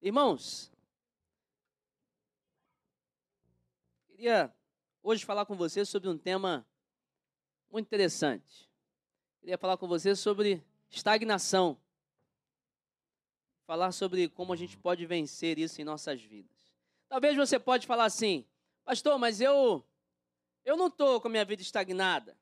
[0.00, 0.70] Irmãos,
[4.06, 4.54] queria
[5.02, 6.64] hoje falar com você sobre um tema
[7.68, 8.70] muito interessante.
[9.40, 11.76] Queria falar com você sobre estagnação.
[13.66, 16.56] Falar sobre como a gente pode vencer isso em nossas vidas.
[17.08, 18.46] Talvez você pode falar assim,
[18.84, 19.84] pastor, mas eu
[20.64, 22.38] eu não estou com a minha vida estagnada.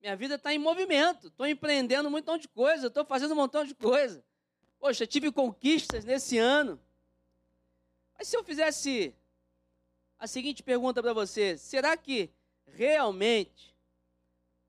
[0.00, 1.26] Minha vida está em movimento.
[1.26, 2.86] Estou empreendendo um montão de coisa.
[2.86, 4.24] Estou fazendo um montão de coisa.
[4.80, 6.80] Poxa, tive conquistas nesse ano.
[8.18, 9.14] Mas se eu fizesse
[10.18, 12.30] a seguinte pergunta para você: será que
[12.66, 13.76] realmente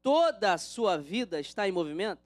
[0.03, 2.21] toda a sua vida está em movimento?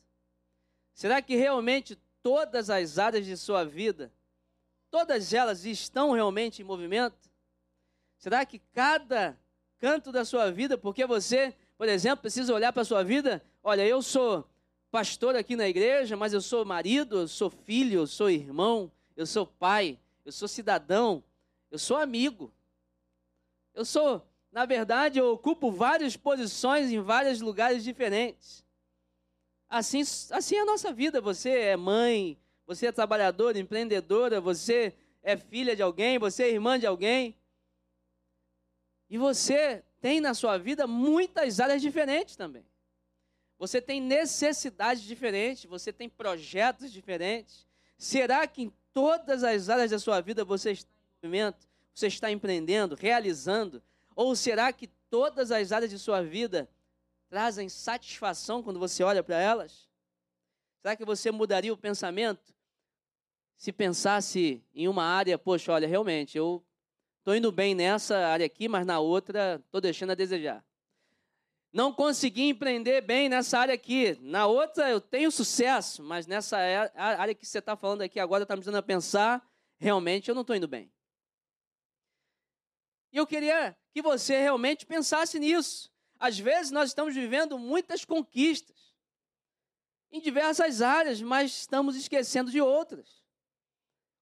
[0.96, 4.12] Será que realmente todas as áreas de sua vida,
[4.90, 7.30] todas elas estão realmente em movimento?
[8.18, 9.38] Será que cada
[9.78, 13.86] canto da sua vida, porque você, por exemplo, precisa olhar para a sua vida, olha,
[13.86, 14.50] eu sou
[14.96, 19.26] pastor aqui na igreja, mas eu sou marido, eu sou filho, eu sou irmão, eu
[19.26, 21.22] sou pai, eu sou cidadão,
[21.70, 22.50] eu sou amigo.
[23.74, 28.64] Eu sou, na verdade, eu ocupo várias posições em vários lugares diferentes.
[29.68, 30.00] Assim,
[30.32, 31.20] assim é a nossa vida.
[31.20, 36.80] Você é mãe, você é trabalhadora, empreendedora, você é filha de alguém, você é irmã
[36.80, 37.36] de alguém.
[39.10, 42.64] E você tem na sua vida muitas áreas diferentes também.
[43.58, 47.66] Você tem necessidades diferentes, você tem projetos diferentes.
[47.98, 52.30] Será que em todas as áreas da sua vida você está em movimento, você está
[52.30, 53.82] empreendendo, realizando?
[54.16, 56.70] Ou será que todas as áreas de sua vida
[57.30, 59.90] trazem satisfação quando você olha para elas?
[60.82, 62.54] Será que você mudaria o pensamento
[63.56, 66.62] se pensasse em uma área, poxa, olha, realmente, eu
[67.20, 70.64] estou indo bem nessa área aqui, mas na outra estou deixando a desejar
[71.76, 74.18] não consegui empreender bem nessa área aqui.
[74.22, 78.44] Na outra eu tenho sucesso, mas nessa é, área que você está falando aqui agora
[78.44, 79.46] está me dando a pensar,
[79.78, 80.90] realmente eu não estou indo bem.
[83.12, 85.92] E eu queria que você realmente pensasse nisso.
[86.18, 88.96] Às vezes nós estamos vivendo muitas conquistas
[90.14, 93.22] em diversas áreas, mas estamos esquecendo de outras.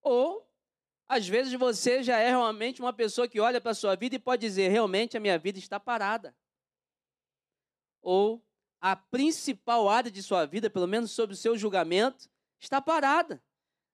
[0.02, 0.50] Ou,
[1.08, 4.20] às vezes, você já é realmente uma pessoa que olha para a sua vida e
[4.20, 6.36] pode dizer: realmente a minha vida está parada
[8.04, 8.46] ou
[8.80, 13.42] a principal área de sua vida, pelo menos sob o seu julgamento, está parada.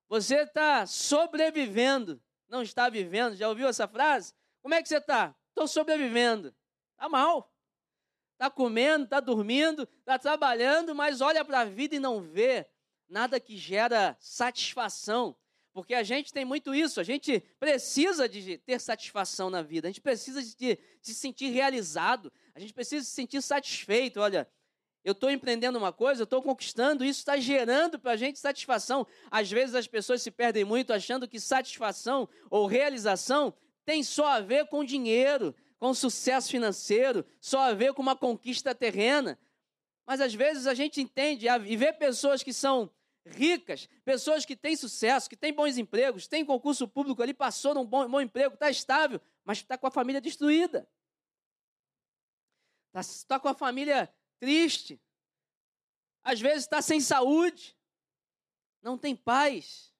[0.09, 3.35] Você está sobrevivendo, não está vivendo.
[3.35, 4.33] Já ouviu essa frase?
[4.61, 5.35] Como é que você está?
[5.49, 6.53] Estou sobrevivendo.
[6.93, 7.53] Está mal.
[8.33, 12.65] Está comendo, está dormindo, está trabalhando, mas olha para a vida e não vê
[13.07, 15.35] nada que gera satisfação.
[15.71, 19.91] Porque a gente tem muito isso, a gente precisa de ter satisfação na vida, a
[19.91, 24.19] gente precisa de, se sentir realizado, a gente precisa se sentir satisfeito.
[24.19, 24.45] Olha,
[25.01, 29.07] eu estou empreendendo uma coisa, eu estou conquistando, isso está gerando para a gente satisfação.
[29.31, 33.53] Às vezes as pessoas se perdem muito achando que satisfação ou realização
[33.85, 38.75] tem só a ver com dinheiro, com sucesso financeiro, só a ver com uma conquista
[38.75, 39.39] terrena.
[40.05, 42.89] Mas às vezes a gente entende e vê pessoas que são
[43.25, 47.85] ricas, pessoas que têm sucesso, que têm bons empregos, têm concurso público ali, passou num
[47.85, 50.85] bom, bom emprego, está estável, mas está com a família destruída.
[52.93, 55.01] Está tá com a família triste.
[56.23, 57.77] Às vezes está sem saúde.
[58.81, 59.93] Não tem paz.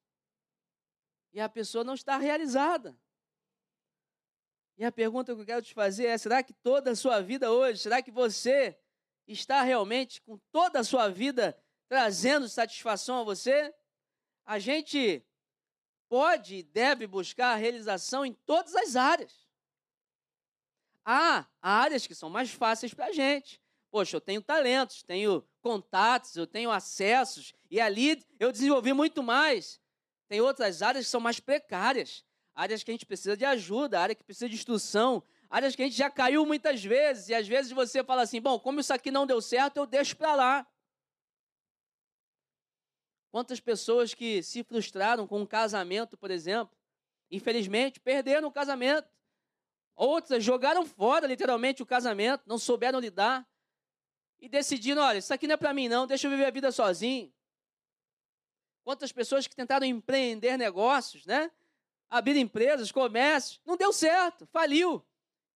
[1.31, 2.97] E a pessoa não está realizada.
[4.77, 7.51] E a pergunta que eu quero te fazer é: será que toda a sua vida
[7.51, 8.79] hoje, será que você
[9.27, 11.57] está realmente com toda a sua vida
[11.87, 13.73] trazendo satisfação a você?
[14.45, 15.23] A gente
[16.07, 19.48] pode e deve buscar a realização em todas as áreas.
[21.11, 23.59] Há áreas que são mais fáceis para a gente.
[23.89, 29.81] Poxa, eu tenho talentos, tenho contatos, eu tenho acessos, e ali eu desenvolvi muito mais.
[30.27, 34.19] Tem outras áreas que são mais precárias, áreas que a gente precisa de ajuda, áreas
[34.19, 37.71] que precisa de instrução, áreas que a gente já caiu muitas vezes, e às vezes
[37.71, 40.67] você fala assim: bom, como isso aqui não deu certo, eu deixo para lá.
[43.31, 46.77] Quantas pessoas que se frustraram com um casamento, por exemplo,
[47.31, 49.09] infelizmente perderam o casamento.
[49.99, 53.45] Outras jogaram fora, literalmente, o casamento, não souberam lidar
[54.39, 56.71] e decidiram: olha, isso aqui não é para mim, não, deixa eu viver a vida
[56.71, 57.33] sozinho.
[58.81, 61.51] Quantas pessoas que tentaram empreender negócios, né?
[62.09, 65.05] Abrir empresas, comércios, não deu certo, faliu.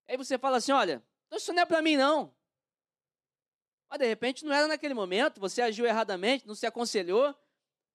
[0.10, 2.36] Aí você fala assim: olha, então isso não é para mim, não.
[3.90, 7.34] Mas de repente não era naquele momento, você agiu erradamente, não se aconselhou,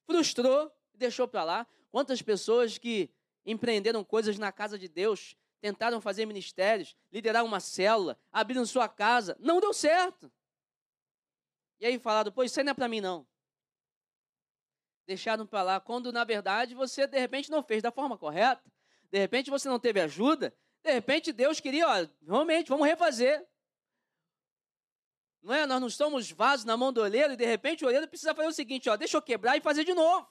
[0.06, 1.66] frustrou e deixou para lá.
[1.90, 3.10] Quantas pessoas que
[3.44, 9.36] empreenderam coisas na casa de Deus, tentaram fazer ministérios, liderar uma célula, abriram sua casa,
[9.40, 10.32] não deu certo.
[11.80, 13.26] E aí falaram, pô, isso aí não é para mim não.
[15.06, 18.62] deixaram para lá, quando na verdade você de repente não fez da forma correta,
[19.10, 23.46] de repente você não teve ajuda, de repente Deus queria, ó, realmente, vamos refazer.
[25.42, 25.66] Não é?
[25.66, 28.48] Nós não somos vasos na mão do olheiro e de repente o olheiro precisa fazer
[28.48, 30.28] o seguinte, ó, deixa eu quebrar e fazer de novo.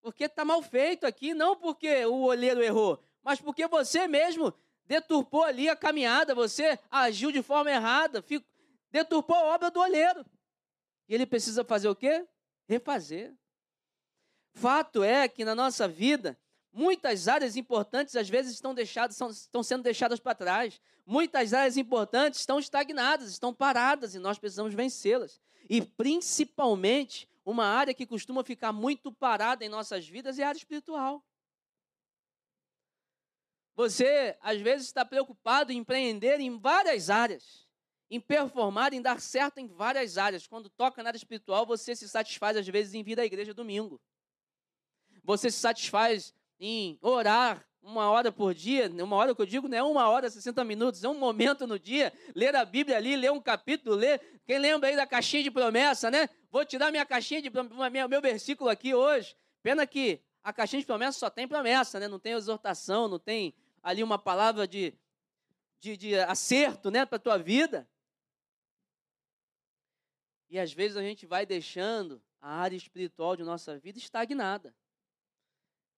[0.00, 4.54] Porque está mal feito aqui, não porque o olheiro errou, mas porque você mesmo
[4.86, 8.24] deturpou ali a caminhada, você agiu de forma errada,
[8.90, 10.24] deturpou a obra do olheiro.
[11.08, 12.24] E ele precisa fazer o quê?
[12.68, 13.34] refazer.
[14.54, 16.38] Fato é que na nossa vida,
[16.72, 20.80] muitas áreas importantes às vezes estão, deixadas, são, estão sendo deixadas para trás.
[21.04, 25.40] Muitas áreas importantes estão estagnadas, estão paradas e nós precisamos vencê-las.
[25.68, 30.58] E principalmente, uma área que costuma ficar muito parada em nossas vidas é a área
[30.58, 31.24] espiritual.
[33.76, 37.66] Você, às vezes, está preocupado em empreender em várias áreas
[38.10, 40.46] em performar, em dar certo em várias áreas.
[40.46, 44.00] Quando toca na área espiritual, você se satisfaz, às vezes, em vir à igreja domingo.
[45.24, 49.76] Você se satisfaz em orar uma hora por dia, uma hora que eu digo não
[49.76, 53.30] é uma hora, 60 minutos, é um momento no dia, ler a Bíblia ali, ler
[53.30, 54.20] um capítulo, ler.
[54.44, 56.28] Quem lembra aí da caixinha de promessa, né?
[56.50, 59.36] Vou tirar minha caixinha de meu, meu versículo aqui hoje.
[59.62, 62.08] Pena que a caixinha de promessa só tem promessa, né?
[62.08, 63.54] Não tem exortação, não tem
[63.86, 64.92] ali uma palavra de,
[65.78, 67.88] de, de acerto, né, para a tua vida.
[70.50, 74.74] E às vezes a gente vai deixando a área espiritual de nossa vida estagnada.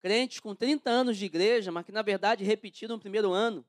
[0.02, 3.66] Crentes com 30 anos de igreja, mas que na verdade repetiram o primeiro ano.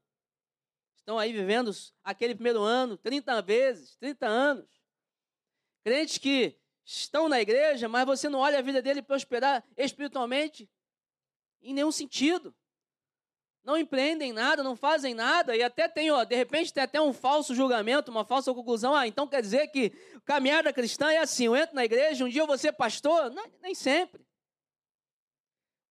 [0.98, 1.72] Estão aí vivendo
[2.04, 4.70] aquele primeiro ano 30 vezes, 30 anos.
[5.82, 10.70] Crentes que estão na igreja, mas você não olha a vida dele prosperar espiritualmente
[11.62, 12.54] em nenhum sentido
[13.70, 17.14] não empreendem nada, não fazem nada, e até tem, ó, de repente tem até um
[17.14, 18.96] falso julgamento, uma falsa conclusão.
[18.96, 19.92] Ah, então quer dizer que
[20.26, 23.30] caminhada cristã é assim: eu entro na igreja, um dia eu vou ser pastor?
[23.30, 24.26] Não, nem sempre.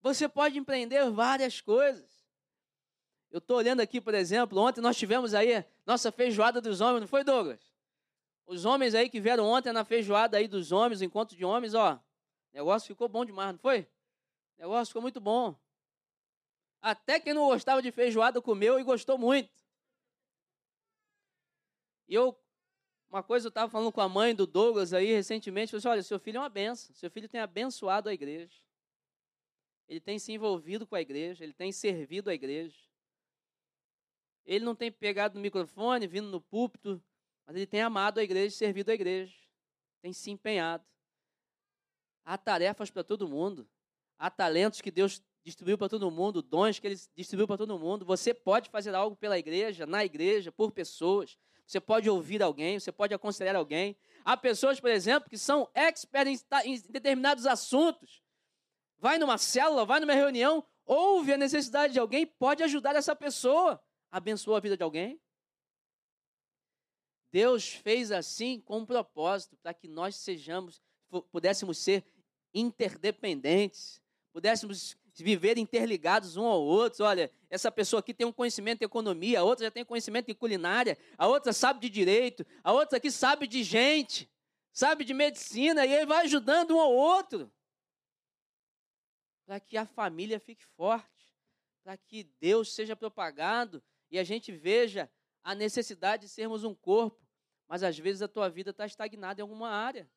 [0.02, 2.04] Você pode empreender várias coisas.
[3.30, 7.08] Eu estou olhando aqui, por exemplo, ontem nós tivemos aí nossa feijoada dos homens, não
[7.08, 7.60] foi, Douglas?
[8.44, 12.00] Os homens aí que vieram ontem na feijoada aí dos homens, encontro de homens, ó,
[12.52, 13.86] negócio ficou bom demais, não foi?
[14.56, 15.54] O negócio ficou muito bom.
[16.80, 19.50] Até quem não gostava de feijoada comeu e gostou muito.
[22.06, 22.38] E eu,
[23.10, 26.02] uma coisa eu estava falando com a mãe do Douglas aí recentemente, falei assim, olha,
[26.02, 28.60] seu filho é uma benção, seu filho tem abençoado a igreja.
[29.88, 32.78] Ele tem se envolvido com a igreja, ele tem servido a igreja.
[34.44, 37.02] Ele não tem pegado no microfone, vindo no púlpito,
[37.46, 39.34] mas ele tem amado a igreja, servido a igreja.
[40.00, 40.84] Tem se empenhado.
[42.24, 43.68] Há tarefas para todo mundo.
[44.18, 48.04] Há talentos que Deus distribuiu para todo mundo, dons que ele distribuiu para todo mundo.
[48.04, 51.36] Você pode fazer algo pela igreja, na igreja, por pessoas.
[51.66, 53.96] Você pode ouvir alguém, você pode aconselhar alguém.
[54.24, 58.22] Há pessoas, por exemplo, que são experts em determinados assuntos.
[58.98, 63.80] Vai numa célula, vai numa reunião, ouve a necessidade de alguém, pode ajudar essa pessoa,
[64.10, 65.20] abençoa a vida de alguém.
[67.30, 70.82] Deus fez assim com um propósito, para que nós sejamos,
[71.30, 72.04] pudéssemos ser
[72.54, 74.00] interdependentes,
[74.32, 77.04] pudéssemos viver interligados um ao outro.
[77.04, 80.34] Olha, essa pessoa aqui tem um conhecimento de economia, a outra já tem conhecimento de
[80.34, 84.30] culinária, a outra sabe de direito, a outra aqui sabe de gente,
[84.72, 87.50] sabe de medicina, e ele vai ajudando um ao outro.
[89.46, 91.34] Para que a família fique forte,
[91.82, 95.10] para que Deus seja propagado e a gente veja
[95.42, 97.26] a necessidade de sermos um corpo.
[97.66, 100.10] Mas às vezes a tua vida está estagnada em alguma área.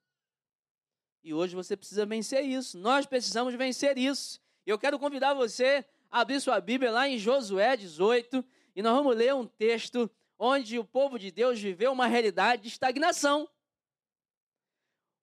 [1.23, 2.77] E hoje você precisa vencer isso.
[2.77, 4.40] Nós precisamos vencer isso.
[4.65, 9.15] Eu quero convidar você a abrir sua Bíblia lá em Josué 18 e nós vamos
[9.15, 13.43] ler um texto onde o povo de Deus viveu uma realidade de estagnação.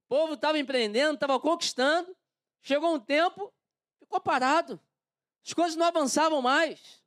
[0.04, 2.16] O povo estava empreendendo, estava conquistando,
[2.62, 3.52] chegou um tempo,
[3.98, 4.80] ficou parado.
[5.44, 7.02] As coisas não avançavam mais.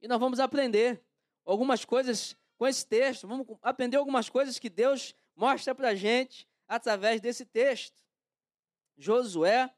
[0.00, 1.02] E nós vamos aprender
[1.44, 3.28] algumas coisas com esse texto.
[3.28, 8.02] Vamos aprender algumas coisas que Deus mostra para a gente através desse texto.
[8.96, 9.72] Josué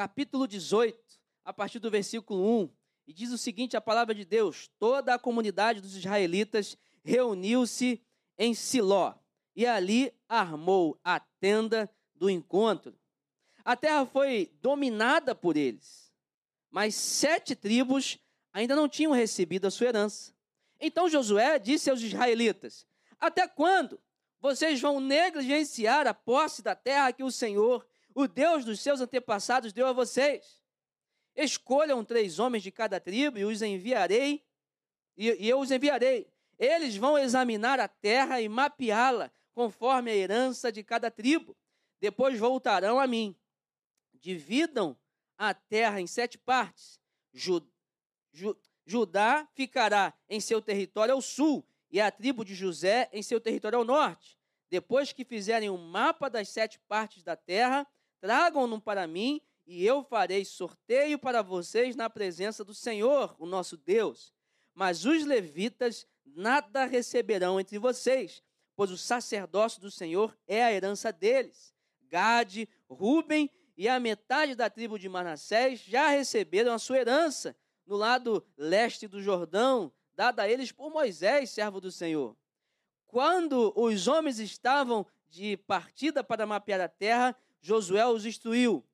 [0.00, 0.98] capítulo 18,
[1.44, 2.70] a partir do versículo 1,
[3.06, 8.02] e diz o seguinte: a palavra de Deus: toda a comunidade dos israelitas reuniu-se
[8.38, 9.12] em Siló
[9.54, 12.98] e ali armou a tenda do encontro.
[13.62, 16.10] A terra foi dominada por eles,
[16.70, 18.18] mas sete tribos
[18.54, 20.32] ainda não tinham recebido a sua herança.
[20.80, 22.86] Então Josué disse aos israelitas:
[23.20, 24.00] Até quando
[24.40, 29.72] vocês vão negligenciar a posse da terra que o Senhor o Deus dos seus antepassados
[29.72, 30.60] deu a vocês.
[31.34, 34.44] Escolham três homens de cada tribo e os enviarei,
[35.16, 36.28] e, e eu os enviarei.
[36.58, 41.56] Eles vão examinar a terra e mapeá-la conforme a herança de cada tribo.
[42.00, 43.34] Depois voltarão a mim.
[44.14, 44.96] dividam
[45.38, 47.00] a terra em sete partes.
[47.32, 47.66] Ju,
[48.32, 53.40] Ju, Judá ficará em seu território ao sul e a tribo de José em seu
[53.40, 54.38] território ao norte.
[54.68, 57.86] Depois que fizerem um mapa das sete partes da terra,
[58.20, 63.76] tragam-no para mim e eu farei sorteio para vocês na presença do Senhor, o nosso
[63.76, 64.32] Deus.
[64.74, 68.42] Mas os levitas nada receberão entre vocês,
[68.74, 71.74] pois o sacerdócio do Senhor é a herança deles.
[72.08, 77.96] Gade, Ruben e a metade da tribo de Manassés já receberam a sua herança no
[77.96, 82.36] lado leste do Jordão, dada a eles por Moisés, servo do Senhor.
[83.06, 88.84] Quando os homens estavam de partida para mapear a terra, Josué os instruiu: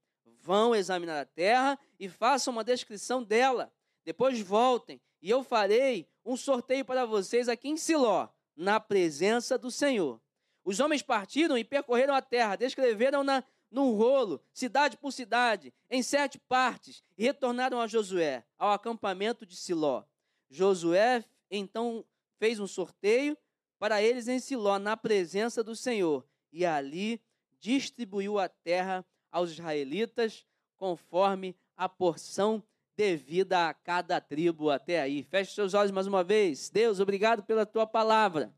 [0.42, 3.72] vão examinar a terra e façam uma descrição dela.
[4.04, 9.70] Depois voltem e eu farei um sorteio para vocês aqui em Siló, na presença do
[9.70, 10.20] Senhor.
[10.64, 16.38] Os homens partiram e percorreram a terra, descreveram-na num rolo, cidade por cidade, em sete
[16.38, 20.04] partes, e retornaram a Josué, ao acampamento de Siló.
[20.48, 22.04] Josué então
[22.38, 23.36] fez um sorteio
[23.78, 27.20] para eles em Siló, na presença do Senhor, e ali
[27.58, 30.46] distribuiu a terra aos israelitas
[30.76, 32.62] conforme a porção
[32.96, 35.22] devida a cada tribo até aí.
[35.22, 36.70] Feche seus olhos mais uma vez.
[36.70, 38.54] Deus, obrigado pela tua palavra.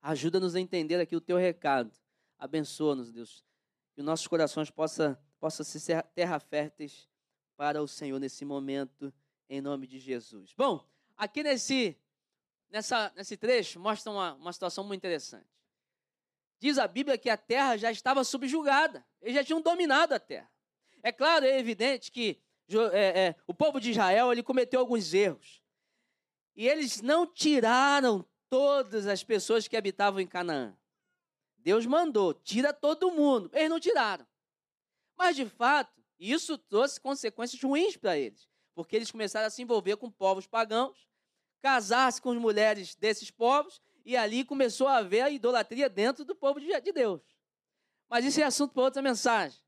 [0.00, 1.92] Ajuda-nos a entender aqui o teu recado.
[2.38, 3.44] Abençoa-nos, Deus
[4.00, 7.06] que nossos corações possam possa ser terra férteis
[7.54, 9.12] para o Senhor nesse momento,
[9.48, 10.54] em nome de Jesus.
[10.54, 11.98] Bom, aqui nesse,
[12.70, 15.46] nessa, nesse trecho mostra uma, uma situação muito interessante.
[16.60, 20.50] Diz a Bíblia que a terra já estava subjugada, eles já tinham dominado a terra.
[21.02, 22.38] É claro, é evidente que
[22.92, 25.62] é, é, o povo de Israel ele cometeu alguns erros.
[26.54, 30.76] E eles não tiraram todas as pessoas que habitavam em Canaã.
[31.56, 33.50] Deus mandou, tira todo mundo.
[33.54, 34.26] Eles não tiraram.
[35.16, 39.96] Mas, de fato, isso trouxe consequências ruins para eles, porque eles começaram a se envolver
[39.96, 41.08] com povos pagãos,
[41.62, 46.34] casar-se com as mulheres desses povos, e ali começou a haver a idolatria dentro do
[46.34, 47.22] povo de Deus.
[48.08, 49.60] Mas isso é assunto para outra mensagem.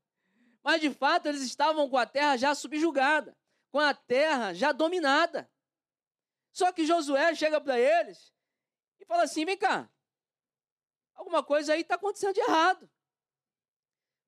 [0.63, 3.37] Mas, de fato, eles estavam com a terra já subjugada,
[3.71, 5.49] com a terra já dominada.
[6.51, 8.33] Só que Josué chega para eles
[8.99, 9.89] e fala assim: vem cá,
[11.15, 12.89] Alguma coisa aí está acontecendo de errado.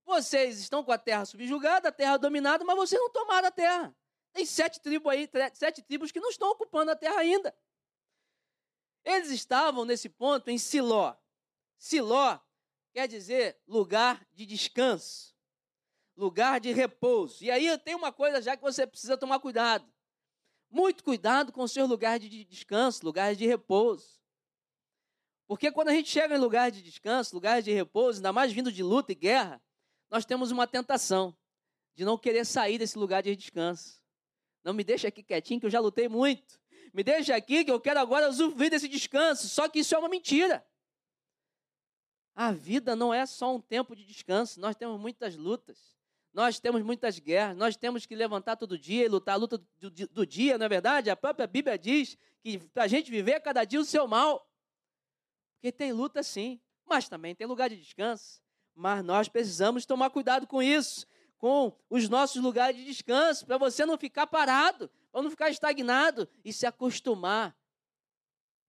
[0.05, 3.95] Vocês estão com a terra subjugada, a terra dominada, mas vocês não tomaram a terra.
[4.31, 7.55] Tem sete tribos aí, sete tribos que não estão ocupando a terra ainda.
[9.05, 11.15] Eles estavam nesse ponto em Siló.
[11.77, 12.39] Siló
[12.91, 15.35] quer dizer lugar de descanso,
[16.17, 17.43] lugar de repouso.
[17.43, 19.87] E aí tem uma coisa já que você precisa tomar cuidado.
[20.71, 24.19] Muito cuidado com o seu lugar de descanso, lugar de repouso.
[25.47, 28.71] Porque quando a gente chega em lugar de descanso, lugar de repouso, ainda mais vindo
[28.71, 29.61] de luta e guerra,
[30.09, 31.37] nós temos uma tentação
[31.93, 34.01] de não querer sair desse lugar de descanso.
[34.63, 36.59] Não me deixa aqui quietinho que eu já lutei muito.
[36.95, 39.49] Me deixa aqui que eu quero agora usufruir desse descanso.
[39.49, 40.65] Só que isso é uma mentira.
[42.33, 44.61] A vida não é só um tempo de descanso.
[44.61, 45.77] Nós temos muitas lutas.
[46.33, 47.57] Nós temos muitas guerras.
[47.57, 50.69] Nós temos que levantar todo dia e lutar a luta do, do, dia, não é
[50.69, 51.09] verdade?
[51.09, 54.49] A própria Bíblia diz que para a gente viver cada dia o seu mal.
[55.55, 58.41] Porque tem luta sim, mas também tem lugar de descanso.
[58.73, 61.05] Mas nós precisamos tomar cuidado com isso,
[61.37, 66.27] com os nossos lugares de descanso, para você não ficar parado, para não ficar estagnado
[66.43, 67.55] e se acostumar.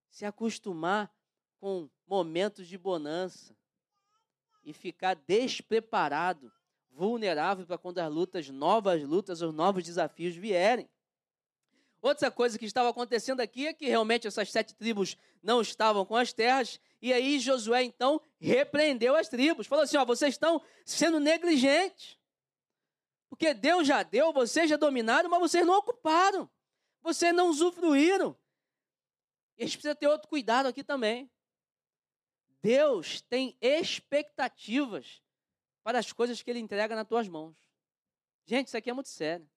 [0.09, 1.13] Se acostumar
[1.59, 3.53] com momentos de bonança
[4.63, 6.49] e ficar despreparado,
[6.89, 10.89] vulnerável para quando as lutas, novas lutas, os novos desafios vierem.
[12.01, 16.15] Outra coisa que estava acontecendo aqui é que realmente essas sete tribos não estavam com
[16.15, 19.67] as terras e aí Josué então repreendeu as tribos.
[19.67, 22.17] Falou assim: ó, vocês estão sendo negligentes.
[23.29, 26.49] Porque Deus já deu, vocês já dominaram, mas vocês não ocuparam.
[27.01, 28.37] Vocês não usufruíram.
[29.57, 31.29] E a gente precisa ter outro cuidado aqui também.
[32.61, 35.21] Deus tem expectativas
[35.83, 37.57] para as coisas que Ele entrega nas tuas mãos.
[38.45, 39.47] Gente, isso aqui é muito sério.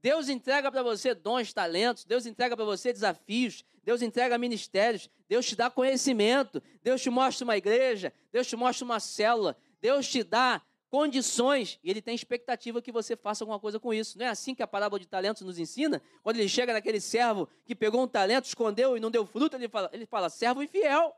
[0.00, 5.46] Deus entrega para você dons, talentos, Deus entrega para você desafios, Deus entrega ministérios, Deus
[5.46, 10.22] te dá conhecimento, Deus te mostra uma igreja, Deus te mostra uma célula, Deus te
[10.22, 14.18] dá condições e Ele tem expectativa que você faça alguma coisa com isso.
[14.18, 16.02] Não é assim que a parábola de talentos nos ensina?
[16.22, 19.68] Quando ele chega naquele servo que pegou um talento, escondeu e não deu fruto, ele
[19.68, 21.14] fala, ele fala servo infiel,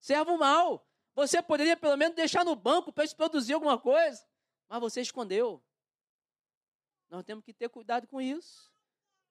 [0.00, 0.86] servo mau.
[1.14, 4.22] Você poderia pelo menos deixar no banco para isso produzir alguma coisa,
[4.68, 5.62] mas você escondeu.
[7.08, 8.70] Nós temos que ter cuidado com isso.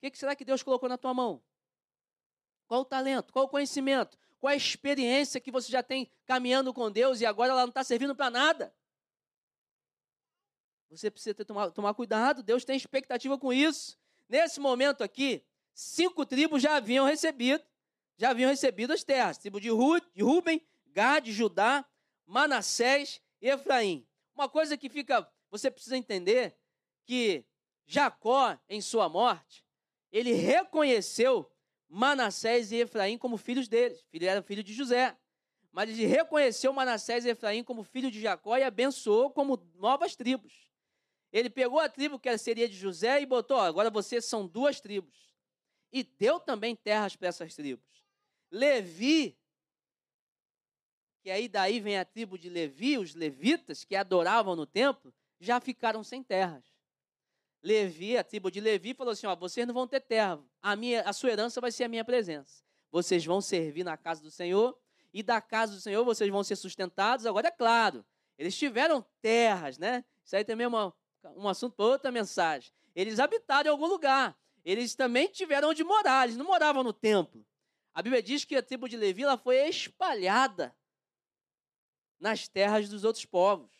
[0.01, 1.43] O que será que Deus colocou na tua mão?
[2.67, 3.31] Qual o talento?
[3.31, 4.17] Qual o conhecimento?
[4.39, 7.83] Qual a experiência que você já tem caminhando com Deus e agora ela não está
[7.83, 8.73] servindo para nada?
[10.89, 13.97] Você precisa tomar, tomar cuidado, Deus tem expectativa com isso.
[14.29, 17.63] Nesse momento aqui, cinco tribos já haviam recebido,
[18.17, 19.37] já haviam recebido as terras.
[19.37, 21.85] Tribo de, Ru, Ruben, Gad, Judá,
[22.25, 24.07] Manassés e Efraim.
[24.33, 26.57] Uma coisa que fica, você precisa entender,
[27.05, 27.45] que
[27.85, 29.65] Jacó, em sua morte,
[30.11, 31.49] ele reconheceu
[31.87, 34.05] Manassés e Efraim como filhos deles.
[34.11, 35.15] Ele era filho de José.
[35.71, 40.64] Mas ele reconheceu Manassés e Efraim como filho de Jacó e abençoou como novas tribos.
[41.35, 44.79] Ele pegou a tribo que seria de José e botou: ó, agora vocês são duas
[44.79, 45.35] tribos.
[45.91, 48.05] E deu também terras para essas tribos.
[48.49, 49.37] Levi,
[51.21, 55.59] que aí daí vem a tribo de Levi, os levitas que adoravam no templo, já
[55.59, 56.63] ficaram sem terras.
[57.61, 61.01] Levi, a tribo de Levi, falou assim: ó, vocês não vão ter terra, a, minha,
[61.01, 62.63] a sua herança vai ser a minha presença.
[62.89, 64.79] Vocês vão servir na casa do Senhor,
[65.13, 67.25] e da casa do Senhor vocês vão ser sustentados.
[67.25, 68.05] Agora, é claro,
[68.37, 70.05] eles tiveram terras, né?
[70.23, 70.93] Isso aí também é uma,
[71.35, 72.71] um assunto para outra mensagem.
[72.95, 74.37] Eles habitaram em algum lugar.
[74.63, 77.45] Eles também tiveram onde morar, eles não moravam no templo.
[77.93, 80.75] A Bíblia diz que a tribo de Levi ela foi espalhada
[82.19, 83.71] nas terras dos outros povos,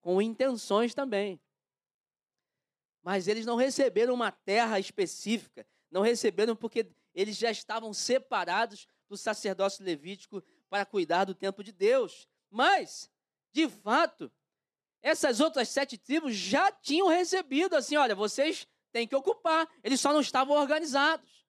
[0.00, 1.40] com intenções também
[3.04, 9.16] mas eles não receberam uma terra específica, não receberam porque eles já estavam separados do
[9.16, 12.26] sacerdócio levítico para cuidar do templo de Deus.
[12.50, 13.10] Mas,
[13.52, 14.32] de fato,
[15.04, 20.12] essas outras sete tribos já tinham recebido assim: olha, vocês têm que ocupar, eles só
[20.12, 21.44] não estavam organizados.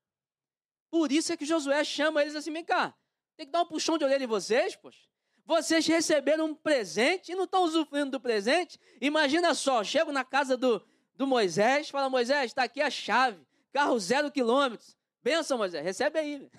[0.92, 2.94] Por isso é que Josué chama eles assim: vem cá,
[3.38, 5.00] tem que dar um puxão de orelha em vocês, poxa.
[5.46, 8.80] Vocês receberam um presente e não estão usufruindo do presente.
[9.00, 10.86] Imagina só, chego na casa do,
[11.16, 13.40] do Moisés, fala, Moisés, está aqui a chave,
[13.72, 14.98] carro zero quilômetros.
[15.24, 16.52] Benção, Moisés, recebe aí.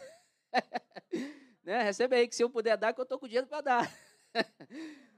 [1.62, 1.82] né?
[1.82, 3.92] Recebe aí, que se eu puder dar, que eu estou com dinheiro para dar.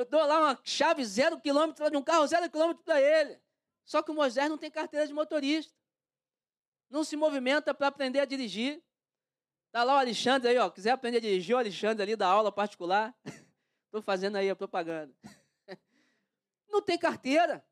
[0.00, 3.40] eu dou lá uma chave zero quilômetro de um carro zero quilômetro para ele.
[3.84, 5.74] Só que o Moisés não tem carteira de motorista.
[6.88, 8.82] Não se movimenta para aprender a dirigir.
[9.66, 10.70] Está lá o Alexandre aí, ó.
[10.70, 13.14] Quiser aprender a dirigir, o Alexandre ali da aula particular.
[13.86, 15.14] Estou fazendo aí a propaganda.
[16.68, 17.64] Não tem carteira.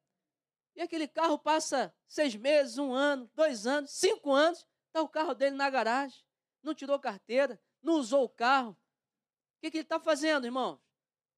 [0.76, 5.34] E aquele carro passa seis meses, um ano, dois anos, cinco anos, está o carro
[5.34, 6.24] dele na garagem,
[6.62, 8.70] não tirou carteira, não usou o carro.
[8.70, 10.80] O que, que ele está fazendo, irmão?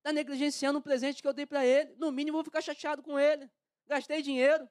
[0.00, 1.94] Está negligenciando um presente que eu dei para ele.
[1.96, 3.50] No mínimo, vou ficar chateado com ele.
[3.86, 4.66] Gastei dinheiro.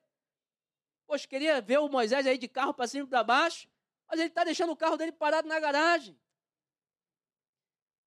[1.05, 3.69] Poxa, queria ver o Moisés aí de carro para cima e para baixo,
[4.07, 6.19] mas ele está deixando o carro dele parado na garagem.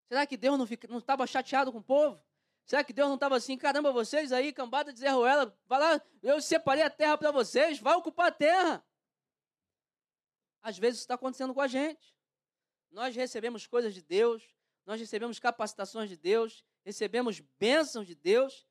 [0.08, 2.20] Será que Deus não estava chateado com o povo?
[2.64, 6.02] Será que Deus não estava assim, caramba, vocês aí, cambada de Zé Ruela, vai lá,
[6.22, 8.84] eu separei a terra para vocês, vai ocupar a terra.
[10.60, 12.14] Às vezes isso está acontecendo com a gente.
[12.90, 14.54] Nós recebemos coisas de Deus,
[14.86, 18.66] nós recebemos capacitações de Deus, recebemos bênçãos de Deus,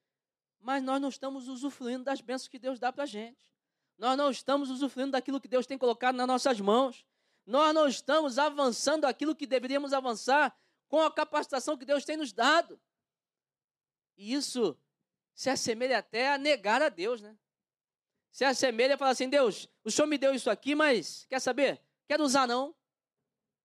[0.60, 3.52] mas nós não estamos usufruindo das bênçãos que Deus dá para a gente.
[3.98, 7.06] Nós não estamos usufruindo daquilo que Deus tem colocado nas nossas mãos.
[7.46, 10.56] Nós não estamos avançando aquilo que deveríamos avançar
[10.88, 12.80] com a capacitação que Deus tem nos dado.
[14.18, 14.78] E isso
[15.34, 17.38] se assemelha até a negar a Deus, né?
[18.32, 21.82] Se assemelha a falar assim: Deus, o Senhor me deu isso aqui, mas quer saber?
[22.08, 22.76] Quero usar não.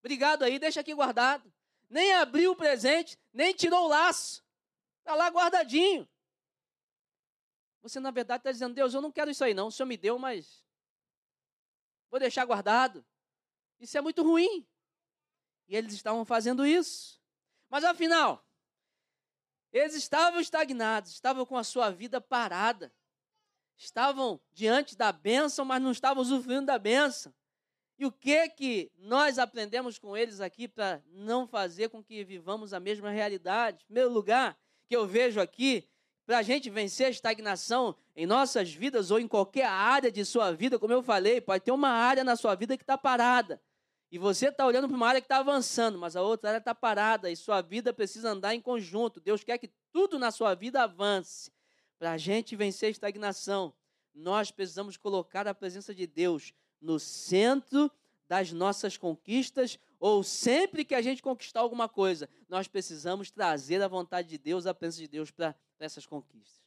[0.00, 1.52] Obrigado aí, deixa aqui guardado.
[1.88, 4.44] Nem abriu o presente, nem tirou o laço.
[4.99, 6.09] Está lá guardadinho.
[7.81, 9.68] Você, na verdade, está dizendo: Deus, eu não quero isso aí não.
[9.68, 10.64] O Senhor me deu, mas
[12.11, 13.07] vou deixar guardado.
[13.79, 14.66] Isso é muito ruim.
[15.68, 17.20] E eles estavam fazendo isso.
[17.68, 18.44] Mas afinal,
[19.72, 22.92] eles estavam estagnados, estavam com a sua vida parada.
[23.77, 27.35] Estavam diante da bênção, mas não estavam usufruindo da bênção.
[27.98, 32.74] E o que que nós aprendemos com eles aqui para não fazer com que vivamos
[32.74, 33.82] a mesma realidade?
[33.82, 35.88] Em primeiro lugar, que eu vejo aqui,
[36.26, 40.52] para a gente vencer a estagnação em nossas vidas ou em qualquer área de sua
[40.52, 43.62] vida, como eu falei, pode ter uma área na sua vida que está parada.
[44.11, 46.74] E você está olhando para uma área que está avançando, mas a outra área está
[46.74, 49.20] parada e sua vida precisa andar em conjunto.
[49.20, 51.50] Deus quer que tudo na sua vida avance.
[51.98, 53.72] Para a gente vencer a estagnação,
[54.14, 57.90] nós precisamos colocar a presença de Deus no centro
[58.28, 63.88] das nossas conquistas, ou sempre que a gente conquistar alguma coisa, nós precisamos trazer a
[63.88, 66.62] vontade de Deus, a presença de Deus para essas conquistas.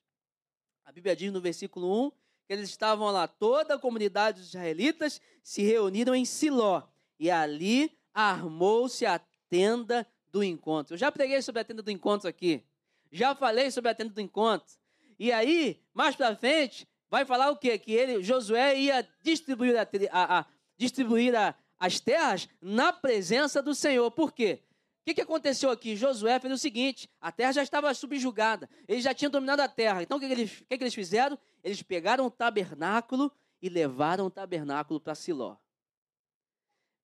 [0.85, 2.11] A Bíblia diz no versículo 1
[2.47, 6.81] que eles estavam lá, toda a comunidade dos israelitas se reuniram em Siló
[7.19, 10.95] e ali armou-se a tenda do encontro.
[10.95, 12.63] Eu já preguei sobre a tenda do encontro aqui.
[13.11, 14.73] Já falei sobre a tenda do encontro.
[15.17, 17.77] E aí, mais para frente, vai falar o quê?
[17.77, 20.45] Que ele, Josué ia distribuir, a, a, a
[20.77, 24.09] distribuir a, as terras na presença do Senhor.
[24.11, 24.61] Por quê?
[25.01, 25.95] O que, que aconteceu aqui?
[25.95, 30.03] Josué fez o seguinte: a terra já estava subjugada, eles já tinham dominado a terra.
[30.03, 31.37] Então o que, que, eles, que, que eles fizeram?
[31.63, 35.57] Eles pegaram o tabernáculo e levaram o tabernáculo para Siló.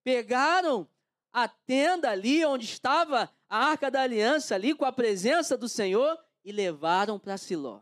[0.03, 0.87] Pegaram
[1.33, 6.17] a tenda ali onde estava a arca da aliança, ali com a presença do Senhor,
[6.43, 7.81] e levaram para Siló.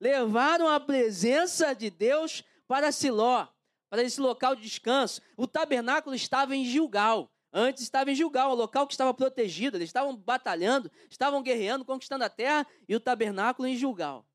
[0.00, 3.48] Levaram a presença de Deus para Siló,
[3.88, 5.20] para esse local de descanso.
[5.36, 7.30] O tabernáculo estava em Gilgal.
[7.52, 9.78] Antes estava em Gilgal, o local que estava protegido.
[9.78, 14.26] Eles estavam batalhando, estavam guerreando, conquistando a terra e o tabernáculo em Gilgal.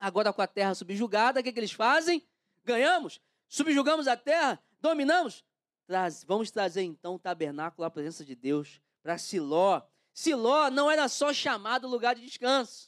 [0.00, 2.26] Agora, com a terra subjugada, o que, que eles fazem?
[2.64, 5.44] Ganhamos, subjugamos a terra, dominamos.
[5.86, 9.82] Traz, vamos trazer então o tabernáculo à presença de Deus para Siló.
[10.12, 12.87] Siló não era só chamado lugar de descanso.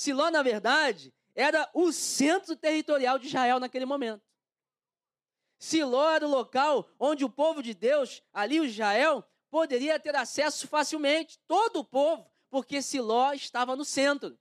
[0.00, 4.22] Siló, na verdade, era o centro territorial de Israel naquele momento.
[5.58, 10.66] Siló era o local onde o povo de Deus, ali o Israel, poderia ter acesso
[10.66, 14.38] facilmente, todo o povo, porque Siló estava no centro.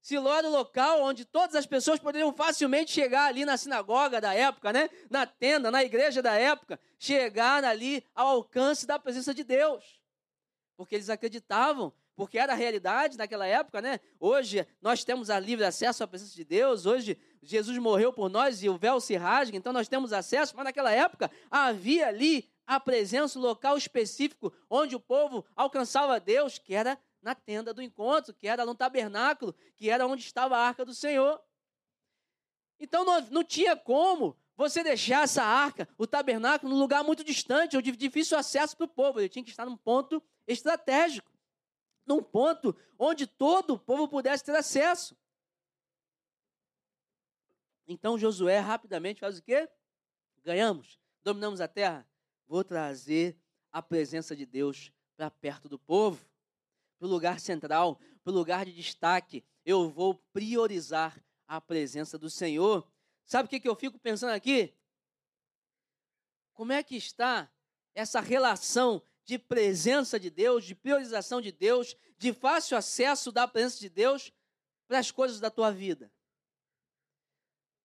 [0.00, 4.32] Siló era o local onde todas as pessoas poderiam facilmente chegar ali na sinagoga da
[4.32, 4.88] época, né?
[5.10, 10.00] na tenda, na igreja da época, chegar ali ao alcance da presença de Deus.
[10.76, 14.00] Porque eles acreditavam, porque era a realidade naquela época, né?
[14.18, 18.62] Hoje nós temos a livre acesso à presença de Deus, hoje Jesus morreu por nós
[18.62, 22.80] e o véu se rasga, então nós temos acesso, mas naquela época havia ali a
[22.80, 28.34] presença, um local específico onde o povo alcançava Deus, que era na tenda do encontro,
[28.34, 31.40] que era no tabernáculo, que era onde estava a arca do Senhor.
[32.80, 37.76] Então não, não tinha como você deixar essa arca, o tabernáculo, num lugar muito distante
[37.76, 39.20] ou de difícil acesso para o povo.
[39.20, 41.30] Ele tinha que estar num ponto estratégico,
[42.06, 45.16] num ponto onde todo o povo pudesse ter acesso.
[47.86, 49.68] Então Josué rapidamente faz o quê?
[50.44, 52.08] Ganhamos, dominamos a terra.
[52.46, 53.38] Vou trazer
[53.72, 56.24] a presença de Deus para perto do povo
[56.98, 59.44] para o lugar central, para o lugar de destaque.
[59.64, 62.86] Eu vou priorizar a presença do Senhor.
[63.24, 64.74] Sabe o que, que eu fico pensando aqui?
[66.54, 67.50] Como é que está
[67.94, 73.80] essa relação de presença de Deus, de priorização de Deus, de fácil acesso da presença
[73.80, 74.32] de Deus
[74.86, 76.10] para as coisas da tua vida?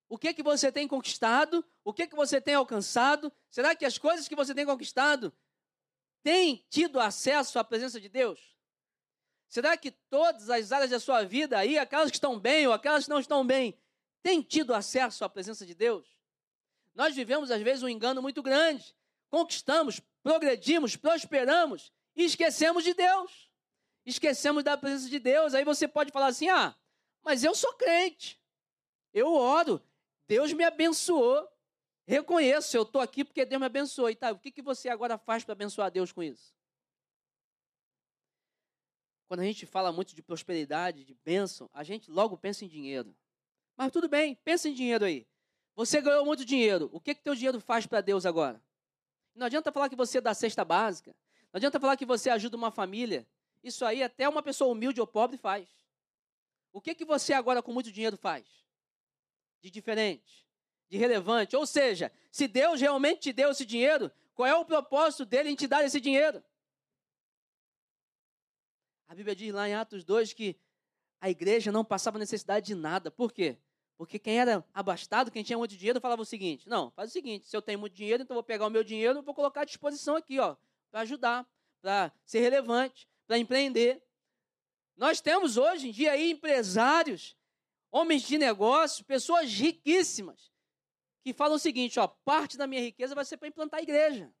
[0.08, 1.64] O que que você tem conquistado?
[1.84, 3.32] O que que você tem alcançado?
[3.50, 5.32] Será que as coisas que você tem conquistado
[6.22, 8.56] têm tido acesso à presença de Deus?
[9.48, 13.04] Será que todas as áreas da sua vida aí, aquelas que estão bem ou aquelas
[13.04, 13.76] que não estão bem,
[14.22, 16.06] têm tido acesso à presença de Deus?
[16.94, 18.94] Nós vivemos, às vezes, um engano muito grande.
[19.28, 23.50] Conquistamos, progredimos, prosperamos e esquecemos de Deus.
[24.04, 25.54] Esquecemos da presença de Deus.
[25.54, 26.74] Aí você pode falar assim: ah,
[27.22, 28.40] mas eu sou crente.
[29.12, 29.82] Eu oro.
[30.26, 31.48] Deus me abençoou.
[32.06, 34.10] Reconheço, eu estou aqui porque Deus me abençoou.
[34.10, 36.54] E tá, o que, que você agora faz para abençoar Deus com isso?
[39.28, 43.16] Quando a gente fala muito de prosperidade, de bênção, a gente logo pensa em dinheiro.
[43.76, 45.26] Mas tudo bem, pensa em dinheiro aí.
[45.74, 46.90] Você ganhou muito dinheiro.
[46.92, 48.62] O que que teu dinheiro faz para Deus agora?
[49.34, 51.14] Não adianta falar que você dá cesta básica.
[51.52, 53.26] Não adianta falar que você ajuda uma família.
[53.62, 55.68] Isso aí até uma pessoa humilde ou pobre faz.
[56.72, 58.46] O que que você agora com muito dinheiro faz?
[59.60, 60.46] De diferente,
[60.88, 61.54] de relevante.
[61.54, 65.54] Ou seja, se Deus realmente te deu esse dinheiro, qual é o propósito dele em
[65.54, 66.42] te dar esse dinheiro?
[69.06, 70.58] A Bíblia diz lá em Atos 2 que
[71.20, 73.10] a igreja não passava necessidade de nada.
[73.10, 73.58] Por quê?
[73.96, 77.46] Porque quem era abastado, quem tinha muito dinheiro, falava o seguinte: não, faz o seguinte,
[77.46, 79.64] se eu tenho muito dinheiro, então vou pegar o meu dinheiro e vou colocar à
[79.64, 80.56] disposição aqui, ó,
[80.90, 81.46] para ajudar,
[81.80, 84.02] para ser relevante, para empreender.
[84.96, 87.36] Nós temos hoje em dia aí empresários,
[87.90, 90.52] homens de negócio, pessoas riquíssimas,
[91.22, 94.32] que falam o seguinte: ó, parte da minha riqueza vai ser para implantar a igreja.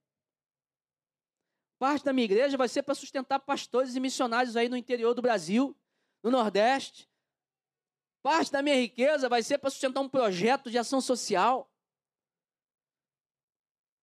[1.78, 5.22] Parte da minha igreja vai ser para sustentar pastores e missionários aí no interior do
[5.22, 5.76] Brasil,
[6.22, 7.10] no Nordeste.
[8.22, 11.70] Parte da minha riqueza vai ser para sustentar um projeto de ação social.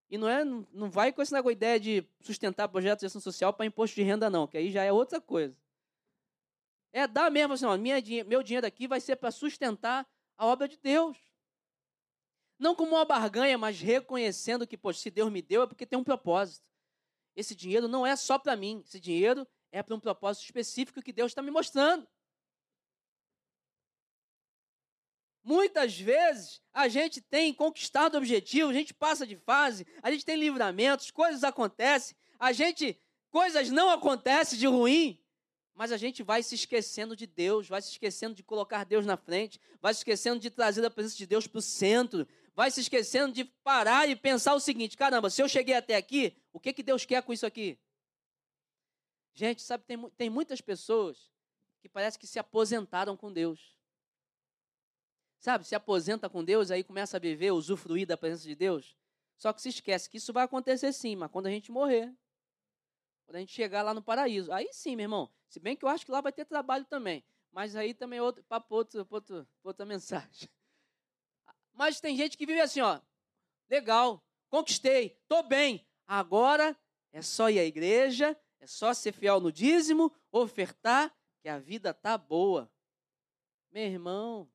[0.10, 3.65] E não é, não vai com essa ideia de sustentar projetos de ação social para
[3.65, 5.55] imposto de renda, não, que aí já é outra coisa.
[6.91, 10.67] É dar mesmo assim, ó, minha, meu dinheiro aqui vai ser para sustentar a obra
[10.67, 11.17] de Deus.
[12.58, 15.97] Não como uma barganha, mas reconhecendo que, poxa, se Deus me deu é porque tem
[15.97, 16.69] um propósito
[17.39, 21.13] esse dinheiro não é só para mim, esse dinheiro é para um propósito específico que
[21.13, 22.08] Deus está me mostrando.
[25.49, 30.35] Muitas vezes a gente tem conquistado objetivos, a gente passa de fase, a gente tem
[30.35, 32.95] livramentos, coisas acontecem, a gente
[33.31, 35.19] coisas não acontecem de ruim,
[35.73, 39.17] mas a gente vai se esquecendo de Deus, vai se esquecendo de colocar Deus na
[39.17, 42.81] frente, vai se esquecendo de trazer a presença de Deus para o centro, vai se
[42.81, 46.71] esquecendo de parar e pensar o seguinte: caramba, se eu cheguei até aqui, o que,
[46.71, 47.75] que Deus quer com isso aqui?
[49.33, 51.31] Gente, sabe, tem, tem muitas pessoas
[51.81, 53.78] que parece que se aposentaram com Deus.
[55.39, 58.95] Sabe, se aposenta com Deus, aí começa a viver, usufruir da presença de Deus.
[59.38, 62.13] Só que se esquece que isso vai acontecer sim, mas quando a gente morrer.
[63.25, 64.52] Quando a gente chegar lá no paraíso.
[64.52, 65.32] Aí sim, meu irmão.
[65.47, 67.23] Se bem que eu acho que lá vai ter trabalho também.
[67.52, 70.49] Mas aí também é outro, papo, outro, outro, outra mensagem.
[71.73, 72.99] Mas tem gente que vive assim, ó.
[73.69, 75.88] Legal, conquistei, tô bem.
[76.06, 76.78] Agora
[77.13, 81.93] é só ir à igreja, é só ser fiel no dízimo, ofertar, que a vida
[81.93, 82.69] tá boa.
[83.71, 84.49] Meu irmão,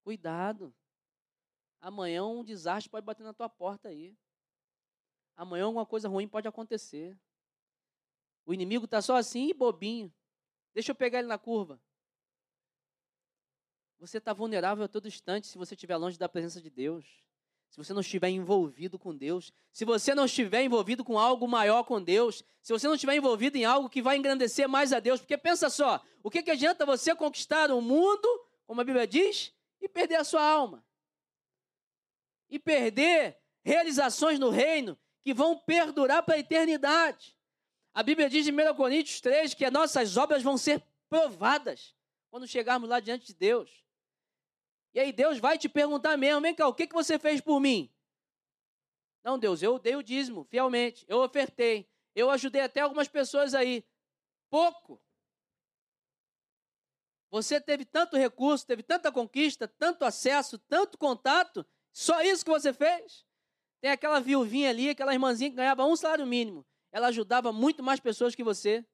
[0.00, 0.74] cuidado.
[1.80, 4.16] Amanhã um desastre pode bater na tua porta aí.
[5.36, 7.18] Amanhã alguma coisa ruim pode acontecer.
[8.44, 10.12] O inimigo está só assim, bobinho.
[10.74, 11.80] Deixa eu pegar ele na curva.
[13.98, 17.04] Você está vulnerável a todo instante se você estiver longe da presença de Deus.
[17.70, 19.52] Se você não estiver envolvido com Deus.
[19.72, 22.42] Se você não estiver envolvido com algo maior com Deus.
[22.62, 25.20] Se você não estiver envolvido em algo que vai engrandecer mais a Deus.
[25.20, 28.28] Porque pensa só: o que, que adianta você conquistar o mundo,
[28.66, 30.84] como a Bíblia diz, e perder a sua alma?
[32.48, 37.36] E perder realizações no reino que vão perdurar para a eternidade.
[37.92, 41.94] A Bíblia diz em 1 Coríntios 3 que as nossas obras vão ser provadas
[42.30, 43.84] quando chegarmos lá diante de Deus.
[44.94, 47.60] E aí Deus vai te perguntar mesmo, vem cá, o que, que você fez por
[47.60, 47.92] mim?
[49.22, 53.84] Não, Deus, eu dei o dízimo fielmente, eu ofertei, eu ajudei até algumas pessoas aí.
[54.48, 55.00] Pouco.
[57.30, 62.72] Você teve tanto recurso, teve tanta conquista, tanto acesso, tanto contato, só isso que você
[62.72, 63.24] fez?
[63.80, 68.00] Tem aquela viuvinha ali, aquela irmãzinha que ganhava um salário mínimo ela ajudava muito mais
[68.00, 68.84] pessoas que você.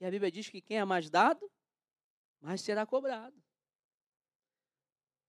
[0.00, 1.50] E a Bíblia diz que quem é mais dado,
[2.40, 3.36] mais será cobrado.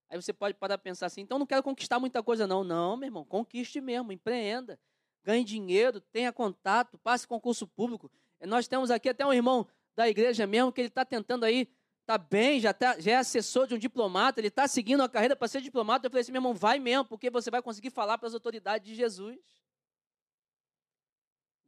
[0.10, 2.63] Aí você pode parar pensar assim, então não quero conquistar muita coisa, não.
[2.63, 4.80] Não, meu irmão, conquiste mesmo, empreenda,
[5.23, 8.10] ganhe dinheiro, tenha contato, passe concurso público.
[8.41, 11.67] Nós temos aqui até um irmão da igreja mesmo que ele está tentando aí
[12.08, 15.36] está bem, já, tá, já é assessor de um diplomata, ele está seguindo a carreira
[15.36, 16.08] para ser diplomata.
[16.08, 18.88] Eu falei assim, meu irmão, vai mesmo, porque você vai conseguir falar para as autoridades
[18.88, 19.38] de Jesus.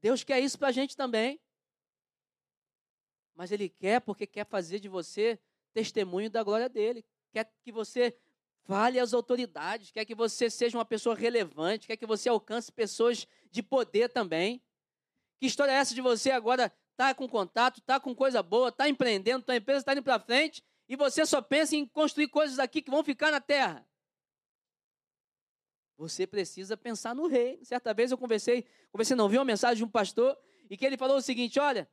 [0.02, 1.42] Deus quer isso para a gente também.
[3.36, 5.38] Mas Ele quer porque quer fazer de você
[5.74, 7.06] testemunho da glória dele.
[7.34, 8.18] Quer que você
[8.64, 13.28] fale às autoridades, quer que você seja uma pessoa relevante, quer que você alcance pessoas
[13.52, 14.62] de poder também.
[15.40, 18.90] Que história é essa de você agora está com contato, está com coisa boa, está
[18.90, 22.82] empreendendo, tua empresa está indo para frente, e você só pensa em construir coisas aqui
[22.82, 23.88] que vão ficar na terra.
[25.98, 27.60] Você precisa pensar no rei.
[27.64, 30.38] Certa vez eu conversei, conversei não, vi uma mensagem de um pastor,
[30.70, 31.90] e que ele falou o seguinte: olha,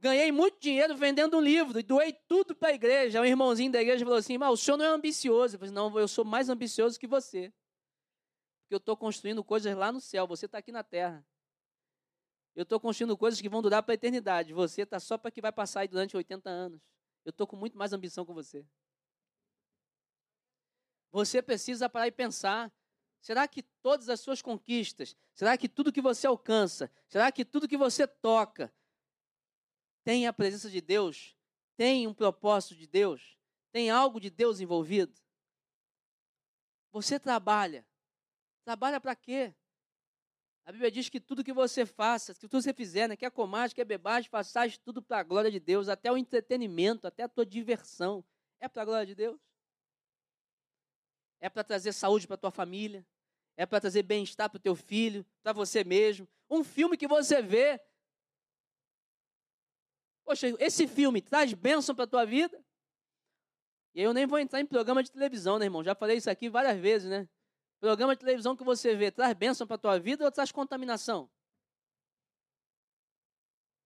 [0.00, 3.20] ganhei muito dinheiro vendendo um livro e doei tudo para a igreja.
[3.20, 5.54] Um irmãozinho da igreja falou assim: mas o senhor não é ambicioso.
[5.54, 7.52] Eu falei, não, eu sou mais ambicioso que você.
[8.62, 11.24] Porque eu estou construindo coisas lá no céu, você está aqui na terra.
[12.54, 14.52] Eu estou construindo coisas que vão durar para a eternidade.
[14.52, 16.80] Você está só para que vai passar aí durante 80 anos.
[17.24, 18.66] Eu estou com muito mais ambição que você.
[21.12, 22.72] Você precisa parar e pensar:
[23.20, 27.68] será que todas as suas conquistas, será que tudo que você alcança, será que tudo
[27.68, 28.72] que você toca
[30.04, 31.36] tem a presença de Deus?
[31.76, 33.38] Tem um propósito de Deus?
[33.72, 35.14] Tem algo de Deus envolvido?
[36.92, 37.86] Você trabalha.
[38.64, 39.54] Trabalha para quê?
[40.64, 43.30] A Bíblia diz que tudo que você faça, que tudo que você fizer, né, quer
[43.30, 47.28] comais, quer bebagem, façais tudo para a glória de Deus, até o entretenimento, até a
[47.28, 48.24] tua diversão.
[48.60, 49.40] É para a glória de Deus?
[51.40, 53.06] É para trazer saúde para tua família?
[53.56, 56.28] É para trazer bem-estar para o teu filho, para você mesmo?
[56.48, 57.80] Um filme que você vê.
[60.24, 62.62] Poxa, esse filme traz bênção para tua vida?
[63.94, 65.82] E eu nem vou entrar em programa de televisão, né, irmão?
[65.82, 67.28] Já falei isso aqui várias vezes, né?
[67.80, 71.30] Programa de televisão que você vê traz bênção para a tua vida ou traz contaminação?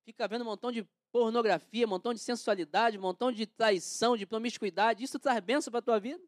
[0.05, 4.27] Fica vendo um montão de pornografia, um montão de sensualidade, um montão de traição, de
[4.27, 5.05] promiscuidade.
[5.05, 6.23] Isso traz bênção para a tua vida?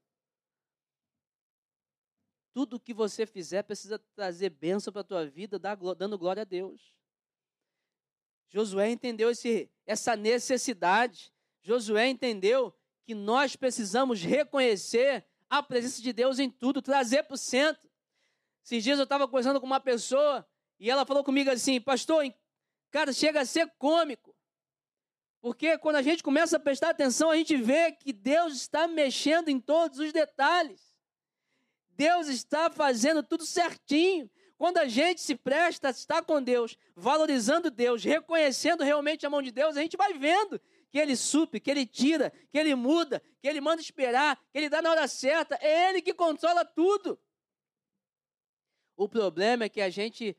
[2.55, 6.95] Tudo que você fizer precisa trazer bênção para a tua vida, dando glória a Deus.
[8.49, 11.35] Josué entendeu esse, essa necessidade.
[11.63, 12.73] Josué entendeu
[13.05, 17.89] que nós precisamos reconhecer a presença de Deus em tudo, trazer para o centro.
[18.65, 20.47] Esses dias eu estava conversando com uma pessoa
[20.79, 22.25] e ela falou comigo assim, pastor,
[22.91, 24.35] cara, chega a ser cômico.
[25.41, 29.49] Porque quando a gente começa a prestar atenção, a gente vê que Deus está mexendo
[29.49, 30.95] em todos os detalhes.
[31.91, 34.31] Deus está fazendo tudo certinho.
[34.59, 39.43] Quando a gente se presta a estar com Deus, valorizando Deus, reconhecendo realmente a mão
[39.43, 40.61] de Deus, a gente vai vendo
[40.97, 44.71] que ele supre, que ele tira, que ele muda, que ele manda esperar, que ele
[44.71, 45.55] dá na hora certa.
[45.61, 47.21] É ele que controla tudo.
[48.97, 50.35] O problema é que a gente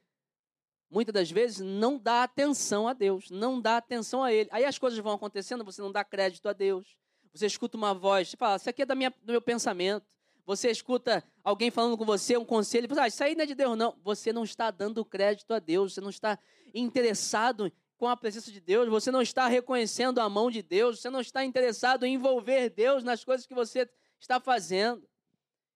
[0.90, 4.50] muitas das vezes não dá atenção a Deus, não dá atenção a Ele.
[4.52, 6.98] Aí as coisas vão acontecendo, você não dá crédito a Deus.
[7.32, 10.08] Você escuta uma voz, você fala, isso aqui é da minha, do meu pensamento.
[10.44, 13.46] Você escuta alguém falando com você, um conselho, e fala, ah, isso aí não é
[13.46, 13.96] de Deus, não.
[14.04, 16.40] Você não está dando crédito a Deus, você não está
[16.74, 21.10] interessado com a presença de Deus, você não está reconhecendo a mão de Deus, você
[21.10, 25.08] não está interessado em envolver Deus nas coisas que você está fazendo.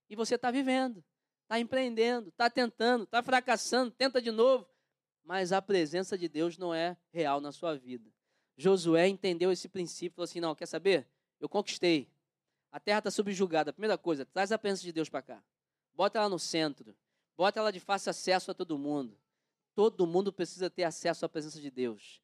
[0.08, 1.02] E você está vivendo,
[1.42, 4.68] está empreendendo, está tentando, está fracassando, tenta de novo,
[5.24, 8.10] mas a presença de Deus não é real na sua vida.
[8.56, 11.08] Josué entendeu esse princípio, falou assim: não, quer saber?
[11.40, 12.08] Eu conquistei.
[12.70, 13.72] A terra está subjugada.
[13.72, 15.42] Primeira coisa, traz a presença de Deus para cá.
[15.94, 16.94] Bota ela no centro.
[17.36, 19.18] Bota ela de fácil acesso a todo mundo.
[19.74, 22.22] Todo mundo precisa ter acesso à presença de Deus.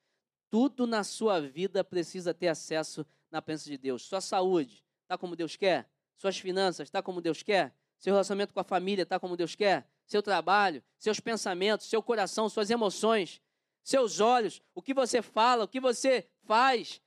[0.50, 4.02] Tudo na sua vida precisa ter acesso na presença de Deus.
[4.02, 5.90] Sua saúde está como Deus quer.
[6.16, 7.74] Suas finanças está como Deus quer.
[7.98, 9.88] Seu relacionamento com a família está como Deus quer.
[10.06, 13.40] Seu trabalho, seus pensamentos, seu coração, suas emoções,
[13.82, 17.00] seus olhos, o que você fala, o que você faz,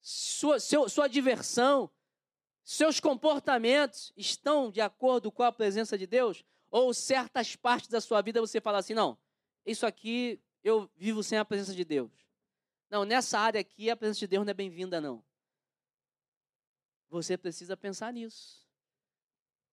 [0.00, 1.90] sua, seu, sua diversão,
[2.64, 6.44] seus comportamentos estão de acordo com a presença de Deus?
[6.70, 9.16] Ou certas partes da sua vida você fala assim, não,
[9.66, 12.10] isso aqui eu vivo sem a presença de Deus.
[12.88, 15.24] Não, nessa área aqui a presença de Deus não é bem-vinda, não.
[17.08, 18.66] Você precisa pensar nisso.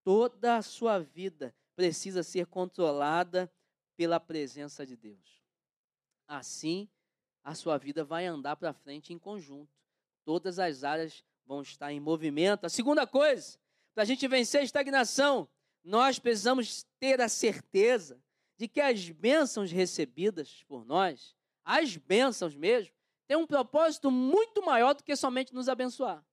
[0.03, 3.51] Toda a sua vida precisa ser controlada
[3.95, 5.43] pela presença de Deus.
[6.27, 6.89] Assim,
[7.43, 9.71] a sua vida vai andar para frente em conjunto.
[10.25, 12.65] Todas as áreas vão estar em movimento.
[12.65, 13.57] A segunda coisa,
[13.93, 15.47] para a gente vencer a estagnação,
[15.83, 18.21] nós precisamos ter a certeza
[18.57, 22.93] de que as bênçãos recebidas por nós, as bênçãos mesmo,
[23.27, 26.23] têm um propósito muito maior do que somente nos abençoar.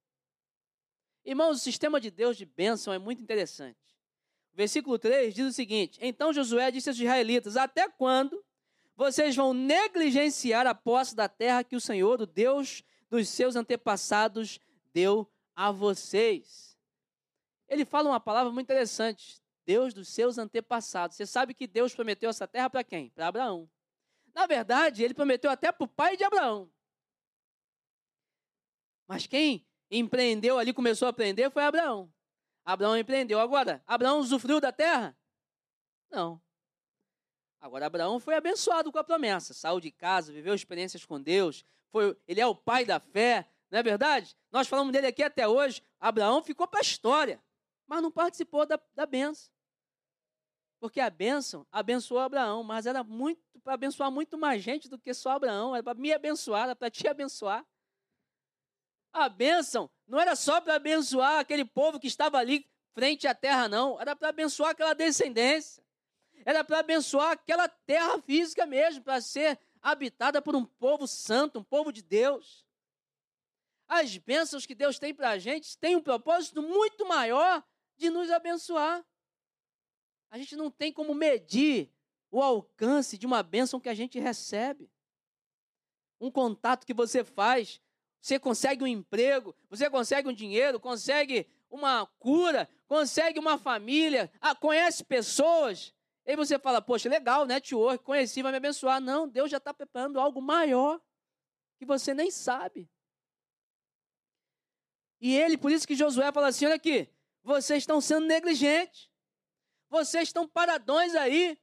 [1.24, 3.78] Irmãos, o sistema de Deus de bênção é muito interessante.
[4.52, 8.44] O versículo 3 diz o seguinte: Então Josué disse aos israelitas: Até quando
[8.96, 14.58] vocês vão negligenciar a posse da terra que o Senhor, o Deus dos seus antepassados,
[14.92, 16.76] deu a vocês?
[17.68, 19.39] Ele fala uma palavra muito interessante.
[19.70, 21.16] Deus dos seus antepassados.
[21.16, 23.08] Você sabe que Deus prometeu essa terra para quem?
[23.10, 23.70] Para Abraão.
[24.34, 26.68] Na verdade, ele prometeu até para o pai de Abraão.
[29.06, 32.12] Mas quem empreendeu ali, começou a aprender, foi Abraão.
[32.64, 33.38] Abraão empreendeu.
[33.38, 35.16] Agora, Abraão usufruiu da terra?
[36.10, 36.42] Não.
[37.60, 39.54] Agora, Abraão foi abençoado com a promessa.
[39.54, 41.64] Saiu de casa, viveu experiências com Deus.
[41.92, 44.36] Foi, ele é o pai da fé, não é verdade?
[44.50, 45.80] Nós falamos dele aqui até hoje.
[46.00, 47.40] Abraão ficou para a história,
[47.86, 49.59] mas não participou da, da benção.
[50.80, 55.12] Porque a bênção abençoou Abraão, mas era muito para abençoar muito mais gente do que
[55.12, 55.74] só Abraão.
[55.74, 57.64] Era para me abençoar, era para te abençoar.
[59.12, 63.68] A bênção não era só para abençoar aquele povo que estava ali frente à terra,
[63.68, 64.00] não.
[64.00, 65.84] Era para abençoar aquela descendência.
[66.44, 71.64] Era para abençoar aquela terra física mesmo, para ser habitada por um povo santo, um
[71.64, 72.64] povo de Deus.
[73.86, 77.62] As bênçãos que Deus tem para a gente têm um propósito muito maior
[77.98, 79.04] de nos abençoar.
[80.30, 81.90] A gente não tem como medir
[82.30, 84.88] o alcance de uma bênção que a gente recebe.
[86.20, 87.80] Um contato que você faz,
[88.20, 94.54] você consegue um emprego, você consegue um dinheiro, consegue uma cura, consegue uma família, ah,
[94.54, 95.92] conhece pessoas.
[96.24, 99.00] E você fala, poxa, legal, network, conheci, vai me abençoar.
[99.00, 101.00] Não, Deus já está preparando algo maior
[101.78, 102.88] que você nem sabe.
[105.20, 107.08] E ele, por isso que Josué fala assim: olha aqui,
[107.42, 109.09] vocês estão sendo negligentes.
[109.90, 111.60] Vocês estão paradões aí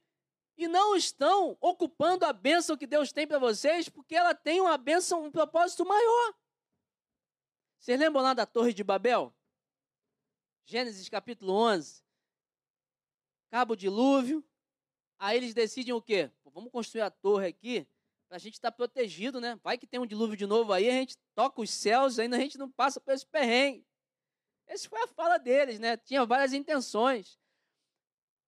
[0.56, 4.76] e não estão ocupando a bênção que Deus tem para vocês, porque ela tem uma
[4.76, 6.34] bênção, um propósito maior.
[7.80, 9.34] Vocês lembram lá da Torre de Babel?
[10.66, 12.02] Gênesis capítulo 11.
[13.50, 14.44] Cabo dilúvio.
[15.18, 16.30] Aí eles decidem o quê?
[16.42, 17.88] Pô, vamos construir a torre aqui
[18.28, 19.58] para a gente estar tá protegido, né?
[19.62, 22.40] Vai que tem um dilúvio de novo aí, a gente toca os céus, ainda a
[22.40, 23.86] gente não passa por esse perrengue.
[24.66, 25.96] Essa foi a fala deles, né?
[25.96, 27.38] Tinha várias intenções.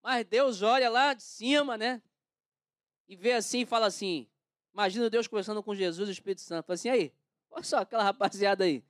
[0.02, 2.02] Mas Deus olha lá de cima, né?
[3.08, 4.28] E vê assim e fala assim:
[4.72, 6.66] Imagina Deus conversando com Jesus e o Espírito Santo.
[6.66, 7.12] Fala assim: aí,
[7.50, 8.82] olha só aquela rapaziada aí.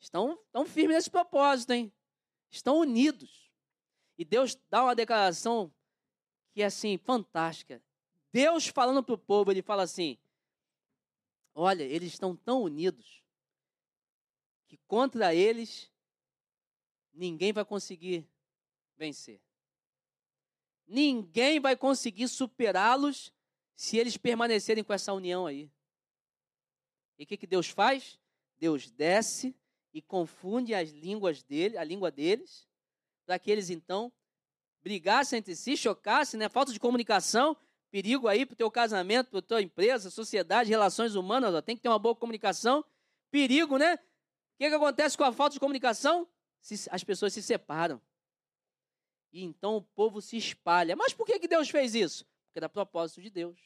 [0.00, 1.92] Estão, estão firmes nesse propósito, hein?
[2.50, 3.50] Estão unidos.
[4.16, 5.72] E Deus dá uma declaração
[6.52, 7.82] que é assim, fantástica.
[8.32, 10.18] Deus falando para o povo, ele fala assim:
[11.54, 13.22] Olha, eles estão tão unidos
[14.66, 15.90] que contra eles
[17.12, 18.26] ninguém vai conseguir
[18.96, 19.40] vencer.
[20.86, 23.32] Ninguém vai conseguir superá-los
[23.74, 25.70] se eles permanecerem com essa união aí.
[27.18, 28.18] E o que, que Deus faz?
[28.58, 29.56] Deus desce
[29.92, 32.66] e confunde as línguas dele, a língua deles,
[33.26, 34.12] para que eles então
[34.82, 36.48] brigassem entre si, chocassem, né?
[36.48, 37.56] falta de comunicação,
[37.90, 41.76] perigo aí para o teu casamento, para a tua empresa, sociedade, relações humanas, ó, tem
[41.76, 42.84] que ter uma boa comunicação.
[43.30, 43.94] Perigo, né?
[43.94, 43.98] O
[44.58, 46.26] que, que acontece com a falta de comunicação?
[46.60, 48.00] Se, as pessoas se separam.
[49.32, 50.94] E então o povo se espalha.
[50.94, 52.24] Mas por que, que Deus fez isso?
[52.46, 53.58] Porque era propósito de Deus.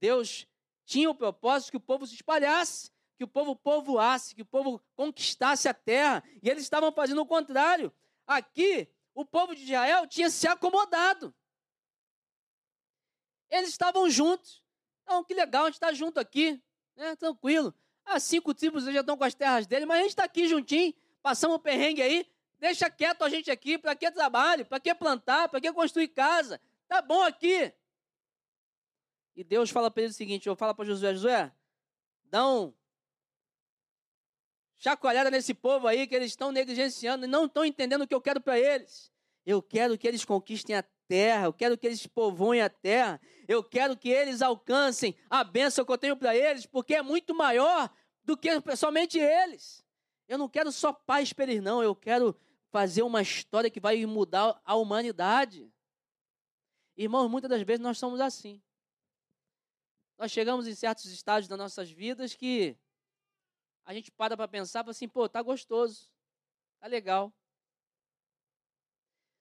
[0.00, 0.46] Deus
[0.84, 4.82] tinha o propósito que o povo se espalhasse, que o povo povoasse, que o povo
[4.96, 6.24] conquistasse a terra.
[6.42, 7.92] E eles estavam fazendo o contrário.
[8.26, 11.32] Aqui, o povo de Israel tinha se acomodado.
[13.48, 14.64] Eles estavam juntos.
[15.02, 16.60] Então, que legal, a gente está junto aqui,
[16.96, 17.14] né?
[17.16, 17.74] tranquilo.
[18.04, 20.92] As cinco tribos já estão com as terras dele, mas a gente está aqui juntinho,
[21.22, 22.26] passamos o perrengue aí,
[22.62, 26.60] deixa quieto a gente aqui, para que trabalho, para que plantar, para que construir casa,
[26.86, 27.72] tá bom aqui.
[29.34, 31.52] E Deus fala para ele o seguinte: eu falo para Josué, Josué,
[32.26, 32.72] dá um
[34.76, 38.20] chacoalhada nesse povo aí que eles estão negligenciando e não estão entendendo o que eu
[38.20, 39.10] quero para eles.
[39.44, 43.64] Eu quero que eles conquistem a terra, eu quero que eles povoem a terra, eu
[43.64, 47.90] quero que eles alcancem a bênção que eu tenho para eles, porque é muito maior
[48.22, 49.84] do que somente eles.
[50.28, 52.36] Eu não quero só paz para eles, não, eu quero
[52.72, 55.70] fazer uma história que vai mudar a humanidade.
[56.96, 58.62] Irmãos, muitas das vezes nós somos assim.
[60.16, 62.74] Nós chegamos em certos estágios das nossas vidas que
[63.84, 66.10] a gente para para pensar, assim, pô, tá gostoso,
[66.80, 67.30] tá legal.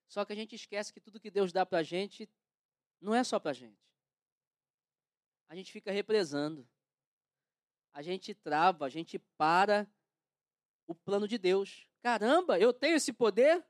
[0.10, 2.30] Só que a gente esquece que tudo que Deus dá para a gente
[3.00, 3.80] não é só para a gente.
[5.48, 6.68] A gente fica represando.
[7.94, 9.90] A gente trava, a gente para
[10.86, 11.91] o plano de Deus.
[12.02, 13.64] Caramba, eu tenho esse poder?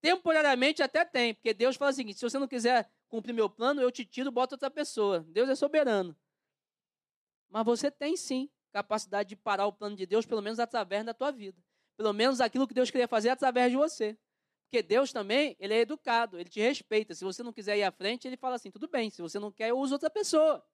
[0.00, 3.80] Temporariamente até tem, porque Deus fala o seguinte: se você não quiser cumprir meu plano,
[3.80, 5.20] eu te tiro boto outra pessoa.
[5.28, 6.16] Deus é soberano.
[7.48, 11.14] Mas você tem sim capacidade de parar o plano de Deus, pelo menos através da
[11.14, 11.62] tua vida.
[11.96, 14.18] Pelo menos aquilo que Deus queria fazer através de você.
[14.64, 17.14] Porque Deus também, ele é educado, ele te respeita.
[17.14, 19.52] Se você não quiser ir à frente, ele fala assim: tudo bem, se você não
[19.52, 20.64] quer, eu uso outra pessoa.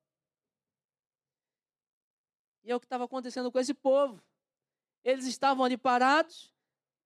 [2.64, 4.22] E é o que estava acontecendo com esse povo.
[5.04, 6.52] Eles estavam ali parados,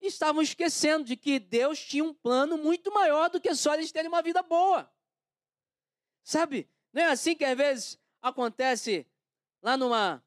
[0.01, 3.93] e estavam esquecendo de que Deus tinha um plano muito maior do que só eles
[3.93, 4.91] terem uma vida boa.
[6.23, 6.69] Sabe?
[6.93, 9.07] Não é assim que às vezes acontece
[9.63, 10.23] lá numa,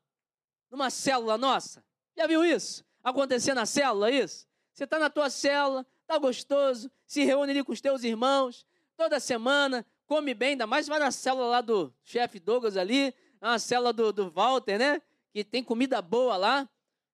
[0.69, 1.83] numa célula nossa?
[2.15, 2.85] Já viu isso?
[3.03, 4.47] Acontecer na célula, isso?
[4.73, 8.65] Você está na tua célula, está gostoso, se reúne ali com os teus irmãos,
[8.95, 13.59] toda semana, come bem, ainda mais vai na célula lá do chefe Douglas ali, na
[13.59, 15.01] célula do, do Walter, né?
[15.31, 16.69] Que tem comida boa lá.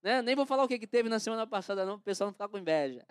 [0.05, 0.21] Né?
[0.21, 2.33] Nem vou falar o que, que teve na semana passada, não, para o pessoal não
[2.33, 3.03] ficar com inveja.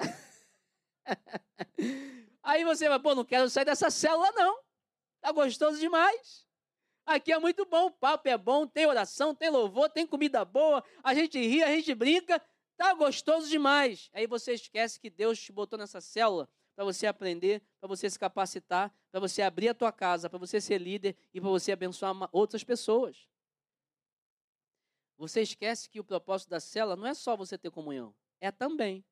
[2.40, 4.60] Aí você vai, pô, não quero sair dessa célula, não.
[5.20, 6.46] Tá gostoso demais.
[7.04, 10.84] Aqui é muito bom, o papo é bom, tem oração, tem louvor, tem comida boa,
[11.02, 12.40] a gente ri, a gente brinca,
[12.76, 14.08] tá gostoso demais.
[14.12, 18.16] Aí você esquece que Deus te botou nessa célula para você aprender, para você se
[18.16, 22.14] capacitar, para você abrir a tua casa, para você ser líder e para você abençoar
[22.30, 23.26] outras pessoas.
[25.16, 29.04] Você esquece que o propósito da cela não é só você ter comunhão, é também,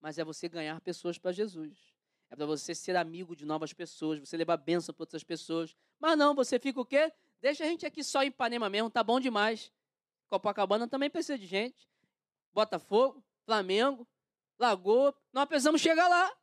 [0.00, 1.94] mas é você ganhar pessoas para Jesus.
[2.28, 5.76] É para você ser amigo de novas pessoas, você levar bênção para outras pessoas.
[5.98, 7.12] Mas não, você fica o quê?
[7.40, 9.72] Deixa a gente aqui só em Ipanema mesmo, tá bom demais.
[10.28, 11.88] Copacabana também precisa de gente.
[12.52, 14.06] Botafogo, Flamengo,
[14.58, 16.36] Lagoa, nós precisamos chegar lá.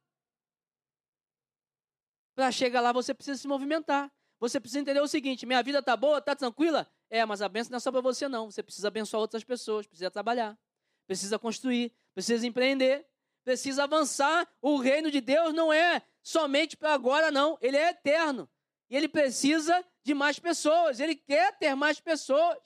[2.36, 4.12] Para chegar lá, você precisa se movimentar.
[4.40, 6.90] Você precisa entender o seguinte: minha vida tá boa, tá tranquila?
[7.14, 8.50] É, mas a benção não é só para você, não.
[8.50, 10.58] Você precisa abençoar outras pessoas, precisa trabalhar,
[11.06, 13.06] precisa construir, precisa empreender,
[13.44, 14.52] precisa avançar.
[14.60, 17.56] O reino de Deus não é somente para agora, não.
[17.62, 18.50] Ele é eterno.
[18.90, 21.00] E ele precisa de mais pessoas.
[21.00, 22.58] Ele quer ter mais pessoas.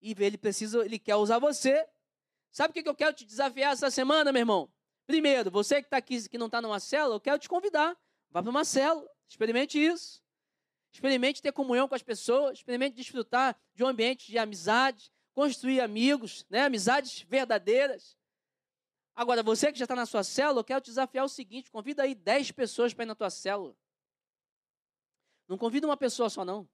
[0.00, 1.88] E ele precisa, ele quer usar você.
[2.52, 4.72] Sabe o que eu quero te desafiar essa semana, meu irmão?
[5.08, 7.98] Primeiro, você que está aqui, que não está numa célula, eu quero te convidar.
[8.30, 10.24] Vá para uma célula, experimente isso.
[10.96, 16.46] Experimente ter comunhão com as pessoas, experimente desfrutar de um ambiente de amizade, construir amigos,
[16.48, 16.62] né?
[16.62, 18.16] amizades verdadeiras.
[19.14, 22.02] Agora, você que já está na sua célula, eu quero te desafiar o seguinte: convida
[22.02, 23.76] aí 10 pessoas para ir na tua célula.
[25.46, 26.66] Não convida uma pessoa só, não.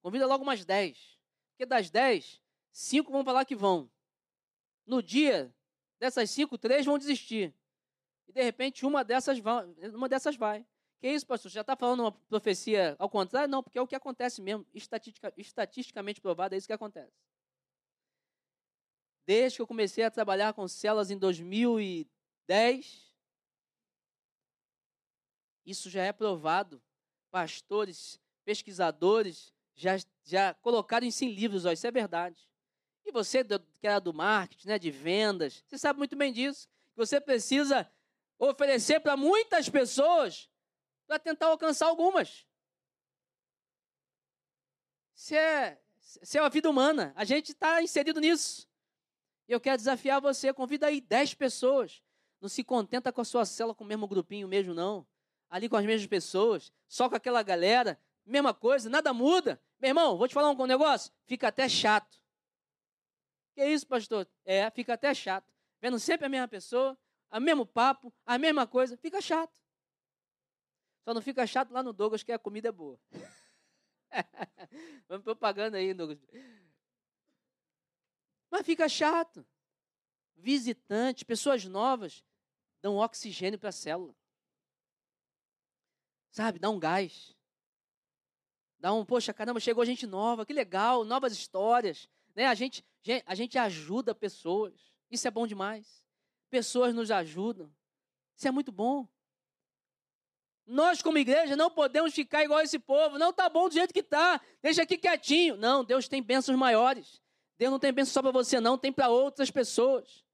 [0.00, 1.18] Convida logo umas 10.
[1.50, 2.40] Porque das 10,
[2.70, 3.90] 5 vão falar que vão.
[4.86, 5.52] No dia,
[5.98, 7.52] dessas 5, 3 vão desistir.
[8.28, 9.66] E de repente uma dessas vai.
[9.92, 10.64] Uma dessas vai.
[11.00, 11.50] Que isso, pastor?
[11.50, 13.48] Você já está falando uma profecia ao contrário?
[13.48, 14.66] Não, porque é o que acontece mesmo.
[14.74, 17.16] Estatistica, estatisticamente provado, é isso que acontece.
[19.26, 23.14] Desde que eu comecei a trabalhar com células em 2010,
[25.64, 26.82] isso já é provado.
[27.30, 29.92] Pastores, pesquisadores já,
[30.24, 32.46] já colocaram isso em livros, ó, isso é verdade.
[33.06, 36.68] E você, que era do marketing, né, de vendas, você sabe muito bem disso.
[36.94, 37.90] Você precisa
[38.38, 40.49] oferecer para muitas pessoas
[41.10, 42.46] para tentar alcançar algumas.
[45.12, 48.68] Se é, se é a vida humana, a gente está inserido nisso.
[49.48, 52.00] E eu quero desafiar você, convida aí 10 pessoas.
[52.40, 55.04] Não se contenta com a sua cela com o mesmo grupinho mesmo, não.
[55.50, 59.60] Ali com as mesmas pessoas, só com aquela galera, mesma coisa, nada muda.
[59.80, 62.22] Meu irmão, vou te falar um negócio, fica até chato.
[63.52, 64.28] Que isso, pastor?
[64.44, 65.52] É, fica até chato.
[65.82, 66.96] Vendo sempre a mesma pessoa,
[67.32, 69.59] o mesmo papo, a mesma coisa, fica chato.
[71.04, 72.98] Só não fica chato lá no Douglas, que a comida é boa.
[75.08, 76.18] Vamos propaganda aí, Douglas.
[78.50, 79.46] Mas fica chato.
[80.36, 82.24] Visitantes, pessoas novas,
[82.80, 84.14] dão oxigênio para a célula.
[86.30, 87.36] Sabe, dá um gás.
[88.78, 92.08] Dá um, poxa, caramba, chegou gente nova, que legal, novas histórias.
[92.34, 92.46] Né?
[92.46, 92.84] A, gente,
[93.26, 94.92] a gente ajuda pessoas.
[95.10, 96.02] Isso é bom demais.
[96.48, 97.70] Pessoas nos ajudam.
[98.34, 99.06] Isso é muito bom.
[100.66, 103.18] Nós, como igreja, não podemos ficar igual esse povo.
[103.18, 104.40] Não está bom do jeito que está.
[104.62, 105.56] Deixa aqui quietinho.
[105.56, 107.20] Não, Deus tem bênçãos maiores.
[107.58, 108.78] Deus não tem bênção só para você, não.
[108.78, 110.24] Tem para outras pessoas.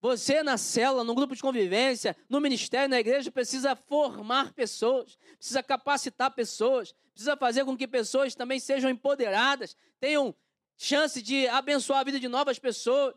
[0.00, 5.62] Você na célula, no grupo de convivência, no ministério, na igreja, precisa formar pessoas, precisa
[5.62, 10.34] capacitar pessoas, precisa fazer com que pessoas também sejam empoderadas, tenham
[10.76, 13.14] chance de abençoar a vida de novas pessoas.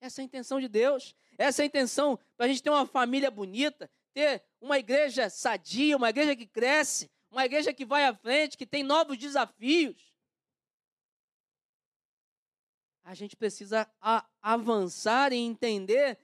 [0.00, 1.14] Essa é a intenção de Deus.
[1.36, 5.96] Essa é a intenção para a gente ter uma família bonita, ter uma igreja sadia,
[5.96, 10.10] uma igreja que cresce, uma igreja que vai à frente, que tem novos desafios.
[13.04, 13.90] A gente precisa
[14.40, 16.18] avançar e entender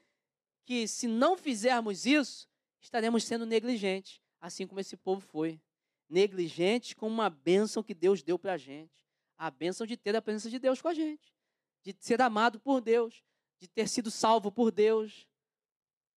[0.65, 2.49] que se não fizermos isso,
[2.81, 5.61] estaremos sendo negligentes, assim como esse povo foi.
[6.09, 9.05] Negligentes com uma bênção que Deus deu para a gente.
[9.39, 11.35] A bênção de ter a presença de Deus com a gente.
[11.83, 13.25] De ser amado por Deus.
[13.59, 15.27] De ter sido salvo por Deus.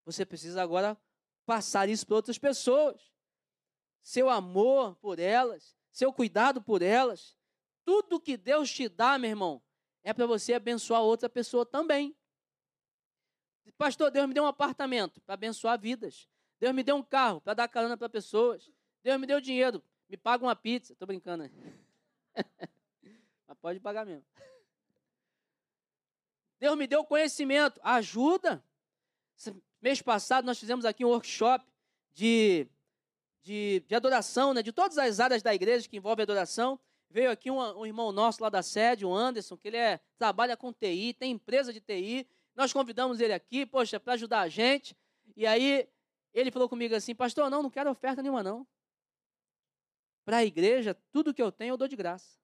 [0.04, 0.96] Você precisa agora
[1.50, 3.12] passar isso para outras pessoas.
[4.00, 7.36] Seu amor por elas, seu cuidado por elas,
[7.84, 9.60] tudo que Deus te dá, meu irmão,
[10.04, 12.16] é para você abençoar outra pessoa também.
[13.76, 16.28] Pastor, Deus me deu um apartamento para abençoar vidas.
[16.60, 18.70] Deus me deu um carro para dar carona para pessoas.
[19.02, 20.92] Deus me deu dinheiro, me paga uma pizza.
[20.92, 21.50] Estou brincando, né?
[23.48, 24.24] Mas pode pagar mesmo.
[26.60, 28.64] Deus me deu conhecimento, ajuda.
[29.80, 31.64] Mês passado nós fizemos aqui um workshop
[32.12, 32.66] de,
[33.42, 36.78] de, de adoração, né, de todas as áreas da igreja que envolve adoração.
[37.08, 40.56] Veio aqui um, um, irmão nosso lá da sede, o Anderson, que ele é, trabalha
[40.56, 42.28] com TI, tem empresa de TI.
[42.54, 44.94] Nós convidamos ele aqui, poxa, para ajudar a gente.
[45.34, 45.88] E aí
[46.34, 48.66] ele falou comigo assim, pastor, não, não quero oferta nenhuma não.
[50.24, 52.38] Para a igreja, tudo que eu tenho eu dou de graça.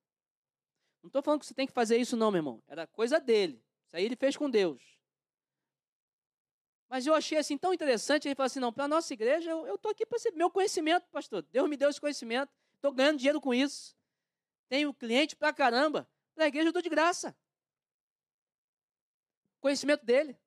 [1.03, 2.62] Não estou falando que você tem que fazer isso não, meu irmão.
[2.66, 3.62] Era coisa dele.
[3.87, 4.95] Isso aí ele fez com Deus.
[6.89, 9.74] Mas eu achei assim tão interessante, ele falou assim, não, para a nossa igreja, eu
[9.74, 11.43] estou aqui para meu conhecimento, pastor.
[11.51, 13.97] Deus me deu esse conhecimento, estou ganhando dinheiro com isso.
[14.68, 16.09] Tenho cliente para caramba.
[16.34, 17.37] Para a igreja eu dou de graça.
[19.61, 20.39] Conhecimento dele.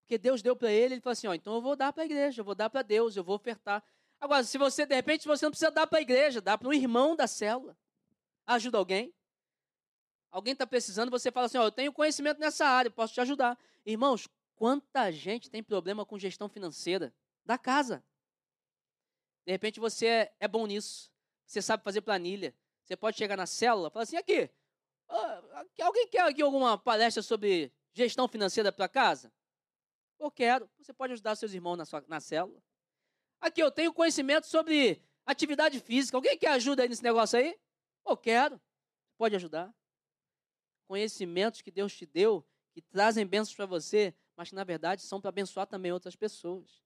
[0.00, 2.06] Porque Deus deu para ele, ele falou assim, ó, então eu vou dar para a
[2.06, 3.84] igreja, eu vou dar para Deus, eu vou ofertar.
[4.18, 6.72] Agora, se você, de repente, você não precisa dar para a igreja, dá para um
[6.72, 7.76] irmão da célula.
[8.46, 9.14] Ajuda alguém.
[10.30, 13.58] Alguém está precisando, você fala assim, ó, eu tenho conhecimento nessa área, posso te ajudar.
[13.84, 14.28] Irmãos,
[14.58, 18.04] Quanta gente tem problema com gestão financeira da casa?
[19.46, 21.12] De repente você é, é bom nisso.
[21.46, 22.52] Você sabe fazer planilha.
[22.84, 24.50] Você pode chegar na célula e falar assim: aqui,
[25.80, 29.32] alguém quer aqui alguma palestra sobre gestão financeira para casa?
[30.18, 30.68] Eu quero.
[30.76, 32.60] Você pode ajudar seus irmãos na, sua, na célula.
[33.40, 36.16] Aqui, eu tenho conhecimento sobre atividade física.
[36.16, 37.56] Alguém quer ajuda aí nesse negócio aí?
[38.04, 38.60] Eu quero.
[39.16, 39.72] Pode ajudar.
[40.88, 45.20] Conhecimentos que Deus te deu, que trazem bênçãos para você, mas que na verdade são
[45.20, 46.80] para abençoar também outras pessoas.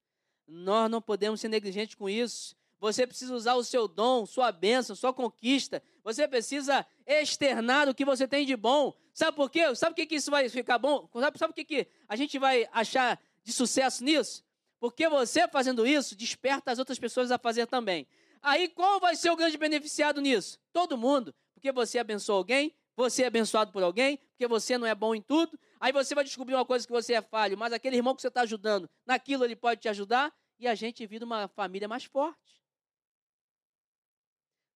[0.49, 2.57] Nós não podemos ser negligentes com isso.
[2.81, 5.83] Você precisa usar o seu dom, sua bênção, sua conquista.
[6.03, 8.95] Você precisa externar o que você tem de bom.
[9.13, 9.73] Sabe por quê?
[9.77, 11.07] Sabe por que, isso vai ficar bom?
[11.13, 14.43] Sabe, sabe por que, que a gente vai achar de sucesso nisso?
[14.81, 18.07] Porque você fazendo isso, desperta as outras pessoas a fazer também.
[18.41, 20.59] Aí qual vai ser o grande beneficiado nisso?
[20.73, 21.35] Todo mundo.
[21.53, 25.21] Porque você abençoa alguém, você é abençoado por alguém, porque você não é bom em
[25.21, 28.23] tudo, Aí você vai descobrir uma coisa que você é falho, mas aquele irmão que
[28.23, 32.05] você está ajudando, naquilo ele pode te ajudar e a gente vira uma família mais
[32.05, 32.63] forte.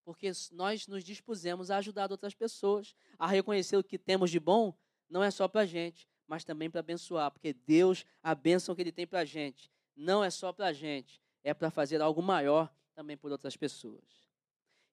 [0.03, 4.77] Porque nós nos dispusemos a ajudar outras pessoas, a reconhecer o que temos de bom,
[5.09, 8.81] não é só para a gente, mas também para abençoar, porque Deus, a bênção que
[8.81, 12.21] Ele tem para a gente, não é só para a gente, é para fazer algo
[12.21, 14.03] maior também por outras pessoas.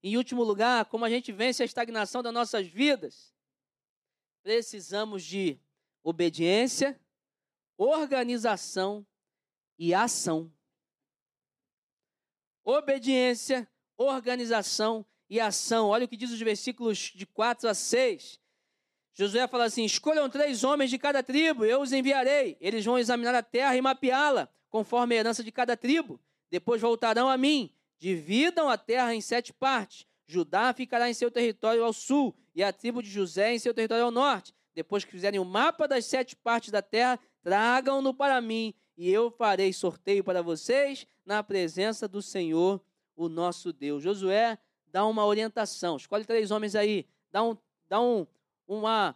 [0.00, 3.34] Em último lugar, como a gente vence a estagnação das nossas vidas,
[4.44, 5.58] precisamos de
[6.04, 7.00] obediência,
[7.78, 9.04] organização
[9.78, 10.52] e ação.
[12.66, 15.88] obediência, organização e ação.
[15.88, 18.38] Olha o que diz os versículos de 4 a 6.
[19.12, 22.56] Josué fala assim: Escolham três homens de cada tribo, eu os enviarei.
[22.60, 26.20] Eles vão examinar a terra e mapeá-la, conforme a herança de cada tribo.
[26.50, 27.70] Depois voltarão a mim.
[27.98, 30.06] Dividam a terra em sete partes.
[30.26, 34.04] Judá ficará em seu território ao sul, e a tribo de José em seu território
[34.04, 34.54] ao norte.
[34.74, 39.30] Depois que fizerem o mapa das sete partes da terra, tragam-no para mim, e eu
[39.30, 42.80] farei sorteio para vocês na presença do Senhor,
[43.16, 44.02] o nosso Deus.
[44.02, 47.56] Josué dá uma orientação, escolhe três homens aí, dá um,
[47.88, 48.26] dá um,
[48.66, 49.14] uma,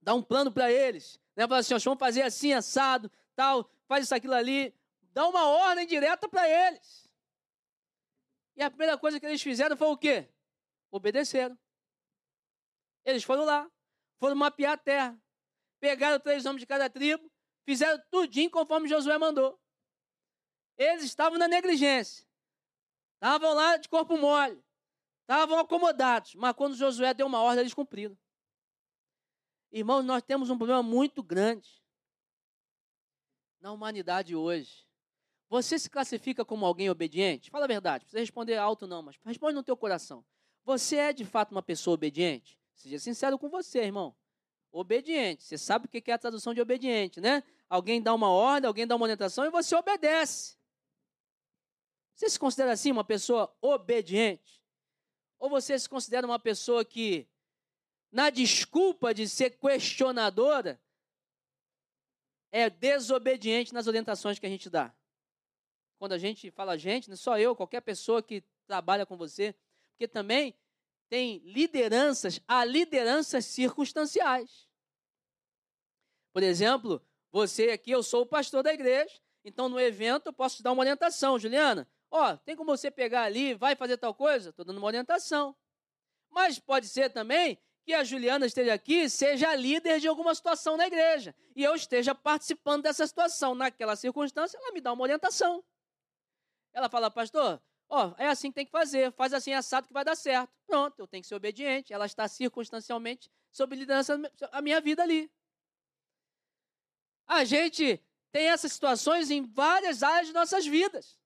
[0.00, 1.20] dá um plano para eles.
[1.36, 1.46] Né?
[1.46, 4.74] Fala assim, vamos fazer assim, assado, tal, faz isso, aquilo ali.
[5.12, 7.08] Dá uma ordem direta para eles.
[8.56, 10.28] E a primeira coisa que eles fizeram foi o quê?
[10.90, 11.58] Obedeceram.
[13.04, 13.70] Eles foram lá,
[14.24, 15.22] foram mapear a terra,
[15.78, 17.30] pegaram três homens de cada tribo,
[17.62, 19.60] fizeram tudinho conforme Josué mandou.
[20.78, 22.26] Eles estavam na negligência,
[23.16, 24.64] estavam lá de corpo mole,
[25.20, 28.16] estavam acomodados, mas quando Josué deu uma ordem, eles cumpriram.
[29.70, 31.84] Irmãos, nós temos um problema muito grande
[33.60, 34.86] na humanidade hoje.
[35.50, 37.50] Você se classifica como alguém obediente?
[37.50, 40.24] Fala a verdade, precisa responder alto não, mas responde no teu coração.
[40.64, 42.58] Você é de fato uma pessoa obediente?
[42.74, 44.14] Seja sincero com você, irmão.
[44.70, 45.44] Obediente.
[45.44, 47.42] Você sabe o que é a tradução de obediente, né?
[47.68, 50.56] Alguém dá uma ordem, alguém dá uma orientação e você obedece.
[52.14, 54.62] Você se considera assim uma pessoa obediente?
[55.38, 57.28] Ou você se considera uma pessoa que,
[58.10, 60.80] na desculpa de ser questionadora,
[62.50, 64.94] é desobediente nas orientações que a gente dá?
[65.98, 69.54] Quando a gente fala gente, não é só eu, qualquer pessoa que trabalha com você,
[69.90, 70.54] porque também
[71.14, 74.68] tem lideranças, há lideranças circunstanciais.
[76.32, 77.00] Por exemplo,
[77.30, 80.72] você aqui, eu sou o pastor da igreja, então no evento eu posso te dar
[80.72, 81.88] uma orientação, Juliana.
[82.10, 84.50] Ó, tem como você pegar ali, vai fazer tal coisa?
[84.50, 85.54] Estou dando uma orientação.
[86.30, 90.88] Mas pode ser também que a Juliana esteja aqui, seja líder de alguma situação na
[90.88, 93.54] igreja, e eu esteja participando dessa situação.
[93.54, 95.62] Naquela circunstância, ela me dá uma orientação.
[96.72, 97.62] Ela fala, pastor,
[97.96, 100.52] Ó, oh, é assim que tem que fazer, faz assim assado que vai dar certo.
[100.66, 101.92] Pronto, eu tenho que ser obediente.
[101.92, 104.20] Ela está circunstancialmente sob liderança
[104.50, 105.30] a minha vida ali.
[107.24, 111.16] A gente tem essas situações em várias áreas de nossas vidas.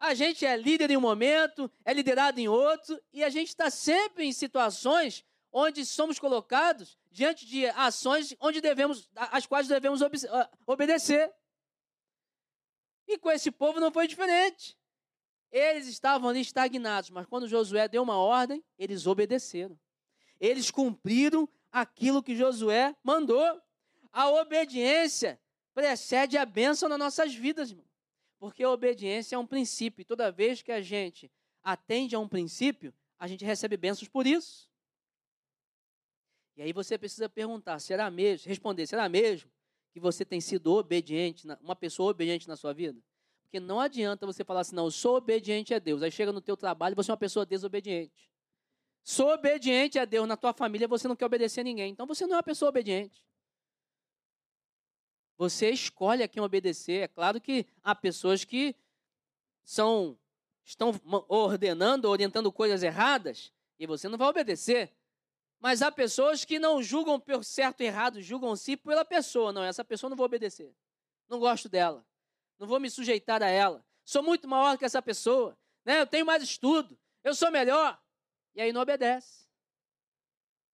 [0.00, 3.68] A gente é líder em um momento, é liderado em outro, e a gente está
[3.68, 10.00] sempre em situações onde somos colocados diante de ações onde devemos, às quais devemos
[10.66, 11.30] obedecer.
[13.06, 14.77] E com esse povo não foi diferente.
[15.50, 19.78] Eles estavam ali estagnados, mas quando Josué deu uma ordem, eles obedeceram.
[20.38, 23.60] Eles cumpriram aquilo que Josué mandou.
[24.12, 25.40] A obediência
[25.74, 27.86] precede a bênção nas nossas vidas, irmão.
[28.38, 30.02] Porque a obediência é um princípio.
[30.02, 31.30] E toda vez que a gente
[31.62, 34.68] atende a um princípio, a gente recebe bênçãos por isso.
[36.56, 39.50] E aí você precisa perguntar, será mesmo, responder, será mesmo
[39.92, 43.00] que você tem sido obediente, uma pessoa obediente na sua vida?
[43.48, 46.02] Porque não adianta você falar assim, não, eu sou obediente a Deus.
[46.02, 48.30] Aí chega no teu trabalho você é uma pessoa desobediente.
[49.02, 51.90] Sou obediente a Deus na tua família, você não quer obedecer a ninguém.
[51.90, 53.24] Então você não é uma pessoa obediente.
[55.38, 57.04] Você escolhe a quem obedecer.
[57.04, 58.76] É claro que há pessoas que
[59.64, 60.18] são
[60.62, 60.92] estão
[61.26, 64.92] ordenando, orientando coisas erradas, e você não vai obedecer.
[65.58, 69.54] Mas há pessoas que não julgam por certo e errado, julgam se pela pessoa.
[69.54, 70.76] Não, essa pessoa não vou obedecer.
[71.30, 72.06] Não gosto dela
[72.58, 73.84] não vou me sujeitar a ela.
[74.04, 76.00] Sou muito maior que essa pessoa, né?
[76.00, 78.00] Eu tenho mais estudo, eu sou melhor.
[78.54, 79.46] E aí não obedece.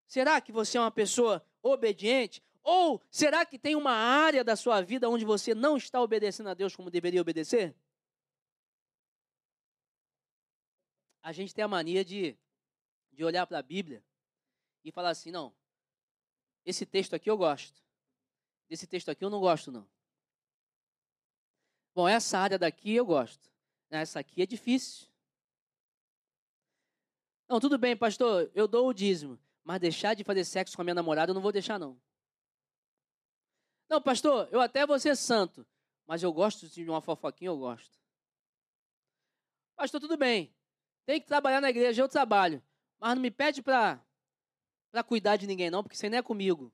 [0.06, 2.42] Será que você é uma pessoa obediente?
[2.62, 6.54] Ou será que tem uma área da sua vida onde você não está obedecendo a
[6.54, 7.76] Deus como deveria obedecer?
[11.22, 12.36] A gente tem a mania de,
[13.12, 14.04] de olhar para a Bíblia
[14.84, 15.54] e falar assim: não,
[16.64, 17.82] esse texto aqui eu gosto,
[18.70, 19.86] esse texto aqui eu não gosto, não.
[21.94, 23.48] Bom, essa área daqui eu gosto.
[23.88, 25.06] Essa aqui é difícil.
[27.48, 30.84] Não, tudo bem, pastor, eu dou o dízimo, mas deixar de fazer sexo com a
[30.84, 32.00] minha namorada eu não vou deixar, não.
[33.88, 35.64] Não, pastor, eu até vou ser santo,
[36.06, 37.96] mas eu gosto de uma fofoquinha, eu gosto.
[39.76, 40.52] Pastor, tudo bem,
[41.06, 42.62] tem que trabalhar na igreja, eu trabalho,
[42.98, 44.02] mas não me pede para
[45.06, 46.72] cuidar de ninguém, não, porque você nem é comigo.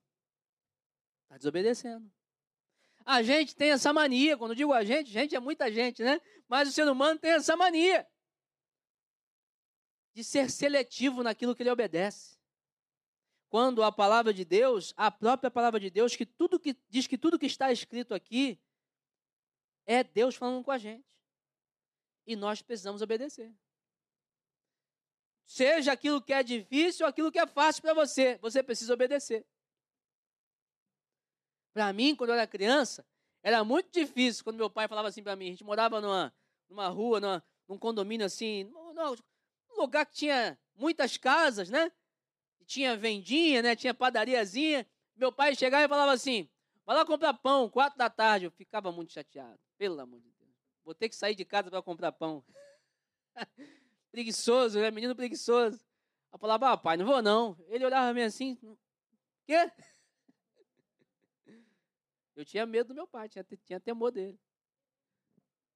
[1.25, 2.11] Está desobedecendo.
[3.05, 6.21] A gente tem essa mania, quando digo a gente, gente é muita gente, né?
[6.49, 8.07] Mas o ser humano tem essa mania
[10.13, 12.39] de ser seletivo naquilo que ele obedece.
[13.49, 17.19] Quando a palavra de Deus, a própria palavra de Deus, que tudo que diz que
[17.19, 18.61] tudo que está escrito aqui
[19.87, 21.19] é Deus falando com a gente.
[22.27, 23.53] E nós precisamos obedecer.
[25.45, 29.45] Seja aquilo que é difícil ou aquilo que é fácil para você, você precisa obedecer.
[31.73, 33.07] Para mim, quando eu era criança,
[33.43, 35.47] era muito difícil quando meu pai falava assim para mim.
[35.47, 36.35] A gente morava numa,
[36.69, 39.17] numa rua, numa, num condomínio assim, num
[39.77, 41.91] lugar que tinha muitas casas, né?
[42.67, 43.75] Tinha vendinha, né?
[43.75, 44.87] Tinha padariazinha.
[45.17, 46.49] Meu pai chegava e falava assim:
[46.85, 48.47] vai lá comprar pão, quatro da tarde.
[48.47, 50.55] Eu ficava muito chateado, pelo amor de Deus.
[50.85, 52.45] Vou ter que sair de casa para comprar pão.
[54.11, 54.91] preguiçoso, né?
[54.91, 55.81] Menino preguiçoso.
[56.33, 57.57] Eu falava, ah, pai, não vou não.
[57.69, 58.57] Ele olhava meio assim,
[59.45, 59.71] quê?
[62.35, 64.39] Eu tinha medo do meu pai, tinha, tinha temor dele.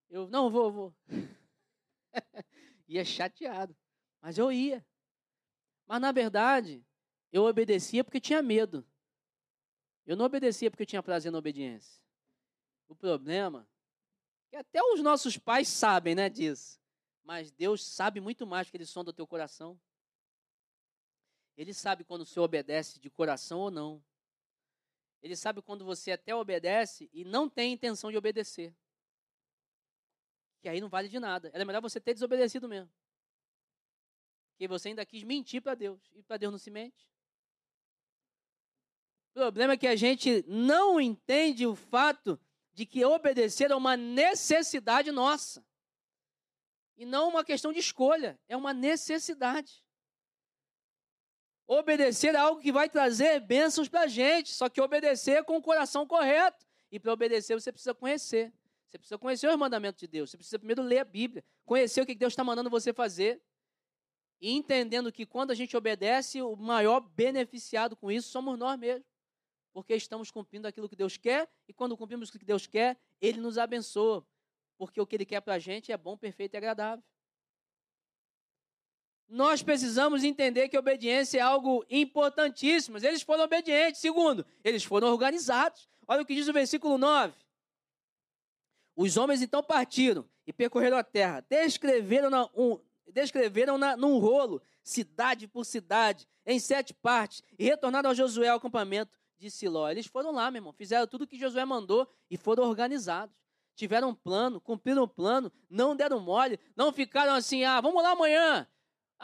[0.09, 0.95] Eu, não, vou, vou.
[2.87, 3.77] ia chateado.
[4.21, 4.85] Mas eu ia.
[5.87, 6.85] Mas na verdade,
[7.33, 8.87] eu obedecia porque tinha medo.
[10.07, 12.01] Eu não obedecia porque eu tinha prazer na obediência.
[12.89, 13.67] O problema
[14.47, 16.79] é que até os nossos pais sabem, né, disso.
[17.23, 19.81] Mas Deus sabe muito mais que ele sonda o teu coração.
[21.57, 24.05] Ele sabe quando o Senhor obedece de coração ou não.
[25.25, 28.77] Ele sabe quando você até obedece e não tem intenção de obedecer.
[30.61, 31.51] Que aí não vale de nada.
[31.55, 32.93] Era melhor você ter desobedecido mesmo.
[34.51, 35.99] Porque você ainda quis mentir para Deus.
[36.13, 37.09] E para Deus não se mente.
[39.31, 42.39] O problema é que a gente não entende o fato
[42.75, 45.67] de que obedecer é uma necessidade nossa.
[46.99, 49.84] E não uma questão de escolha, é uma necessidade.
[51.67, 55.63] Obedecer é algo que vai trazer bênçãos para a gente, só que obedecer com o
[55.63, 56.67] coração correto.
[56.91, 58.53] E para obedecer você precisa conhecer.
[58.87, 60.31] Você precisa conhecer os mandamentos de Deus.
[60.31, 63.41] Você precisa primeiro ler a Bíblia, conhecer o que Deus está mandando você fazer.
[64.41, 69.07] E entendendo que quando a gente obedece, o maior beneficiado com isso somos nós mesmos.
[69.73, 73.41] Porque estamos cumprindo aquilo que Deus quer, e quando cumprimos o que Deus quer, Ele
[73.41, 74.25] nos abençoa
[74.77, 77.05] porque o que Ele quer para a gente é bom, perfeito e agradável.
[79.29, 82.99] Nós precisamos entender que obediência é algo importantíssimo.
[82.99, 84.01] Eles foram obedientes.
[84.01, 85.89] Segundo, eles foram organizados.
[86.07, 87.35] Olha o que diz o versículo 9.
[88.97, 92.79] Os homens então partiram e percorreram a terra, descreveram na, um,
[93.13, 99.11] descreveram num rolo, cidade por cidade, em sete partes, e retornaram a Josué ao acampamento
[99.39, 99.89] de Siló.
[99.89, 103.45] Eles foram lá, meu irmão, fizeram tudo o que Josué mandou e foram organizados
[103.75, 108.03] tiveram um plano, cumpriram o um plano, não deram mole, não ficaram assim, ah, vamos
[108.03, 108.67] lá amanhã.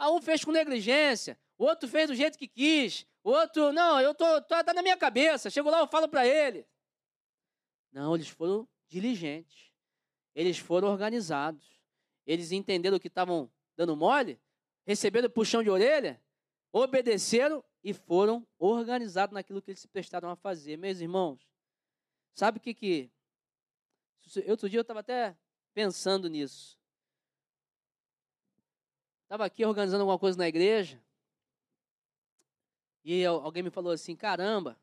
[0.01, 4.01] Ah, um fez com negligência, o outro fez do jeito que quis, o outro, não,
[4.01, 6.67] eu tô, tô tá na minha cabeça, chego lá, eu falo para ele.
[7.91, 9.71] Não, eles foram diligentes,
[10.33, 11.79] eles foram organizados,
[12.25, 13.47] eles entenderam que estavam
[13.77, 14.39] dando mole,
[14.87, 16.19] receberam puxão de orelha,
[16.71, 20.77] obedeceram e foram organizados naquilo que eles se prestaram a fazer.
[20.77, 21.47] Meus irmãos,
[22.33, 23.11] sabe o que, que
[24.47, 25.37] Outro dia eu estava até
[25.73, 26.80] pensando nisso.
[29.31, 31.01] Estava aqui organizando alguma coisa na igreja.
[33.01, 34.77] E alguém me falou assim: caramba,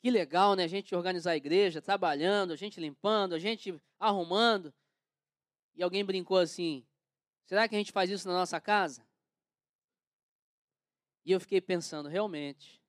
[0.00, 0.64] que legal, né?
[0.64, 4.72] A gente organizar a igreja, trabalhando, a gente limpando, a gente arrumando.
[5.74, 6.82] E alguém brincou assim:
[7.44, 9.06] será que a gente faz isso na nossa casa?
[11.26, 12.80] E eu fiquei pensando, realmente,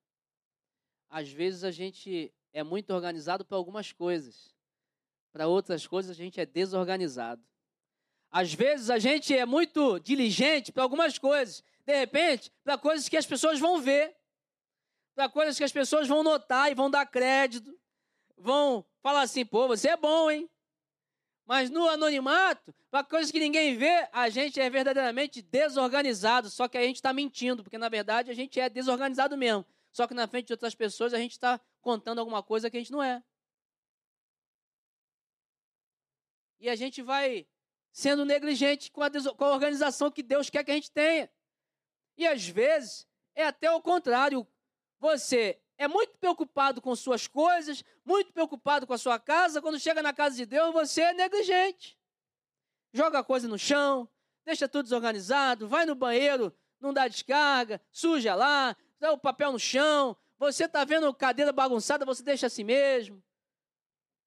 [1.10, 4.56] às vezes a gente é muito organizado para algumas coisas
[5.34, 7.44] para outras coisas a gente é desorganizado.
[8.36, 13.16] Às vezes a gente é muito diligente para algumas coisas, de repente, para coisas que
[13.16, 14.14] as pessoas vão ver,
[15.16, 17.74] para coisas que as pessoas vão notar e vão dar crédito,
[18.36, 20.50] vão falar assim: pô, você é bom, hein?
[21.46, 26.78] Mas no anonimato, para coisas que ninguém vê, a gente é verdadeiramente desorganizado, só que
[26.78, 29.66] a gente está mentindo, porque na verdade a gente é desorganizado mesmo.
[29.94, 32.82] Só que na frente de outras pessoas a gente está contando alguma coisa que a
[32.82, 33.24] gente não é.
[36.60, 37.48] E a gente vai
[37.96, 41.32] sendo negligente com a, com a organização que Deus quer que a gente tenha.
[42.18, 44.46] E às vezes é até o contrário.
[45.00, 49.62] Você é muito preocupado com suas coisas, muito preocupado com a sua casa.
[49.62, 51.98] Quando chega na casa de Deus, você é negligente.
[52.92, 54.10] Joga a coisa no chão,
[54.44, 59.60] deixa tudo desorganizado, vai no banheiro, não dá descarga, suja lá, dá o papel no
[59.60, 60.18] chão.
[60.38, 63.24] Você está vendo cadeira bagunçada, você deixa assim mesmo.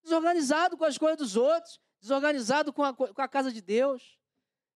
[0.02, 4.18] Desorganizado com as coisas dos outros desorganizado com a, com a casa de Deus,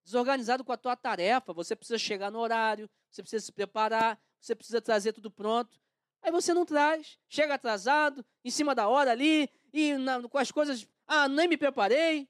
[0.04, 1.52] desorganizado com a tua tarefa.
[1.52, 5.80] Você precisa chegar no horário, você precisa se preparar, você precisa trazer tudo pronto.
[6.22, 10.52] Aí você não traz, chega atrasado, em cima da hora ali, e na, com as
[10.52, 12.28] coisas, ah, nem me preparei.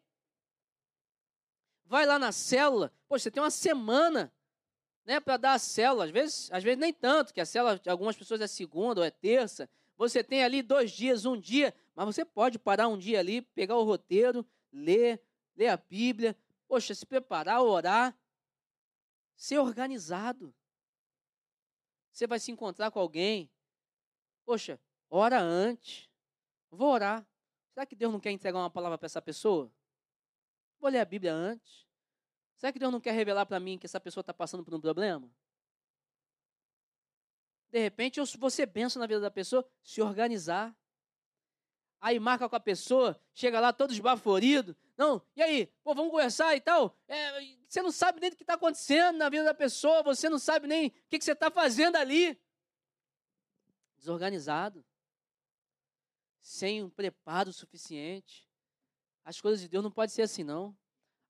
[1.85, 4.33] Vai lá na célula, pô, você tem uma semana
[5.05, 7.91] né, para dar a célula, às vezes, às vezes nem tanto, que a célula de
[7.91, 9.69] algumas pessoas é segunda ou é terça.
[9.99, 13.77] Você tem ali dois dias, um dia, mas você pode parar um dia ali, pegar
[13.77, 15.23] o roteiro, ler,
[15.55, 16.37] ler a Bíblia.
[16.67, 18.17] Poxa, se preparar, orar,
[19.37, 20.55] ser organizado.
[22.11, 23.51] Você vai se encontrar com alguém.
[24.45, 26.09] Poxa, ora antes.
[26.71, 27.27] Vou orar.
[27.73, 29.73] Será que Deus não quer entregar uma palavra para essa pessoa?
[30.81, 31.87] Vou ler a Bíblia antes.
[32.57, 34.81] Será que Deus não quer revelar para mim que essa pessoa está passando por um
[34.81, 35.31] problema?
[37.71, 40.77] De repente, você pensa na vida da pessoa, se organizar.
[42.03, 44.77] Aí marca com a pessoa, chega lá todo esbaforido.
[44.97, 45.67] Não, e aí?
[45.85, 46.99] Pô, vamos conversar e tal.
[47.07, 50.39] É, você não sabe nem o que está acontecendo na vida da pessoa, você não
[50.41, 52.37] sabe nem o que, que você está fazendo ali.
[53.97, 54.85] Desorganizado.
[56.41, 58.51] Sem um preparo suficiente.
[59.25, 60.77] As coisas de Deus não podem ser assim, não.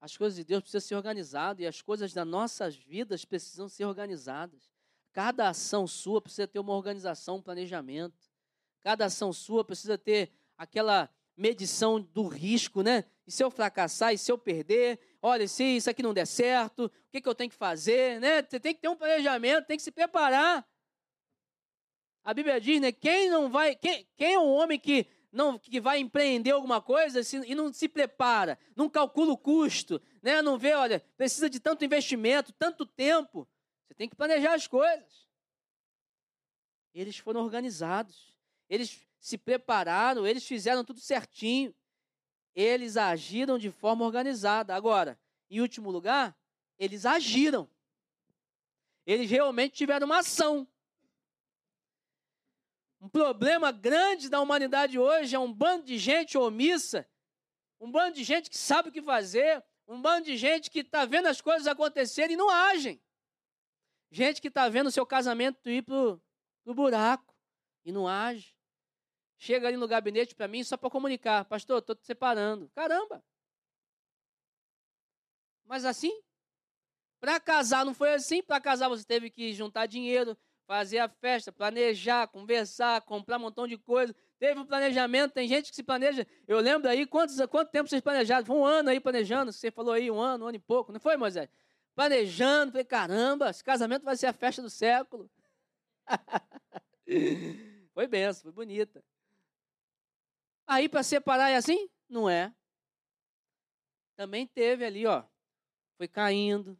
[0.00, 3.84] As coisas de Deus precisam ser organizadas e as coisas das nossas vidas precisam ser
[3.84, 4.72] organizadas.
[5.12, 8.32] Cada ação sua precisa ter uma organização, um planejamento.
[8.80, 10.32] Cada ação sua precisa ter
[10.62, 13.04] aquela medição do risco, né?
[13.26, 16.84] E se eu fracassar, e se eu perder, olha, se isso aqui não der certo,
[16.86, 18.42] o que, que eu tenho que fazer, né?
[18.42, 20.64] Você tem que ter um planejamento, tem que se preparar.
[22.22, 22.92] A Bíblia diz, né?
[22.92, 27.24] Quem não vai, quem, quem é um homem que não que vai empreender alguma coisa
[27.24, 30.40] se, e não se prepara, não calcula o custo, né?
[30.42, 33.48] Não vê, olha, precisa de tanto investimento, tanto tempo.
[33.88, 35.26] Você tem que planejar as coisas.
[36.94, 38.32] Eles foram organizados.
[38.68, 41.72] Eles se prepararam, eles fizeram tudo certinho.
[42.56, 44.74] Eles agiram de forma organizada.
[44.74, 45.16] Agora,
[45.48, 46.36] em último lugar,
[46.76, 47.70] eles agiram.
[49.06, 50.66] Eles realmente tiveram uma ação.
[53.00, 57.08] Um problema grande da humanidade hoje é um bando de gente omissa,
[57.80, 61.04] um bando de gente que sabe o que fazer, um bando de gente que está
[61.04, 63.00] vendo as coisas acontecerem e não agem.
[64.10, 66.18] Gente que está vendo o seu casamento ir para
[66.64, 67.32] o buraco
[67.84, 68.52] e não age.
[69.42, 71.44] Chega ali no gabinete para mim só para comunicar.
[71.46, 72.70] Pastor, estou te separando.
[72.76, 73.20] Caramba!
[75.64, 76.16] Mas assim?
[77.18, 78.40] Para casar não foi assim?
[78.40, 83.66] Para casar você teve que juntar dinheiro, fazer a festa, planejar, conversar, comprar um montão
[83.66, 84.14] de coisa.
[84.38, 86.24] Teve um planejamento, tem gente que se planeja.
[86.46, 88.46] Eu lembro aí, quantos, quanto tempo vocês planejaram?
[88.46, 91.00] Foi um ano aí planejando, você falou aí, um ano, um ano e pouco, não
[91.00, 91.48] foi, Moisés?
[91.96, 95.28] Planejando, falei, caramba, esse casamento vai ser a festa do século.
[97.92, 99.02] foi benção, foi bonita.
[100.72, 101.86] Aí para separar é assim?
[102.08, 102.50] Não é.
[104.16, 105.22] Também teve ali, ó,
[105.98, 106.78] foi caindo,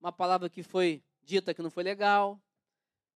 [0.00, 2.40] uma palavra que foi dita que não foi legal,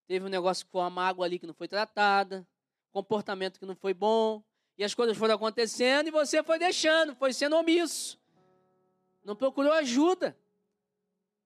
[0.09, 2.45] teve um negócio que foi uma mágoa ali que não foi tratada,
[2.91, 4.43] comportamento que não foi bom,
[4.77, 8.21] e as coisas foram acontecendo e você foi deixando, foi sendo omisso.
[9.25, 10.37] Não procurou ajuda.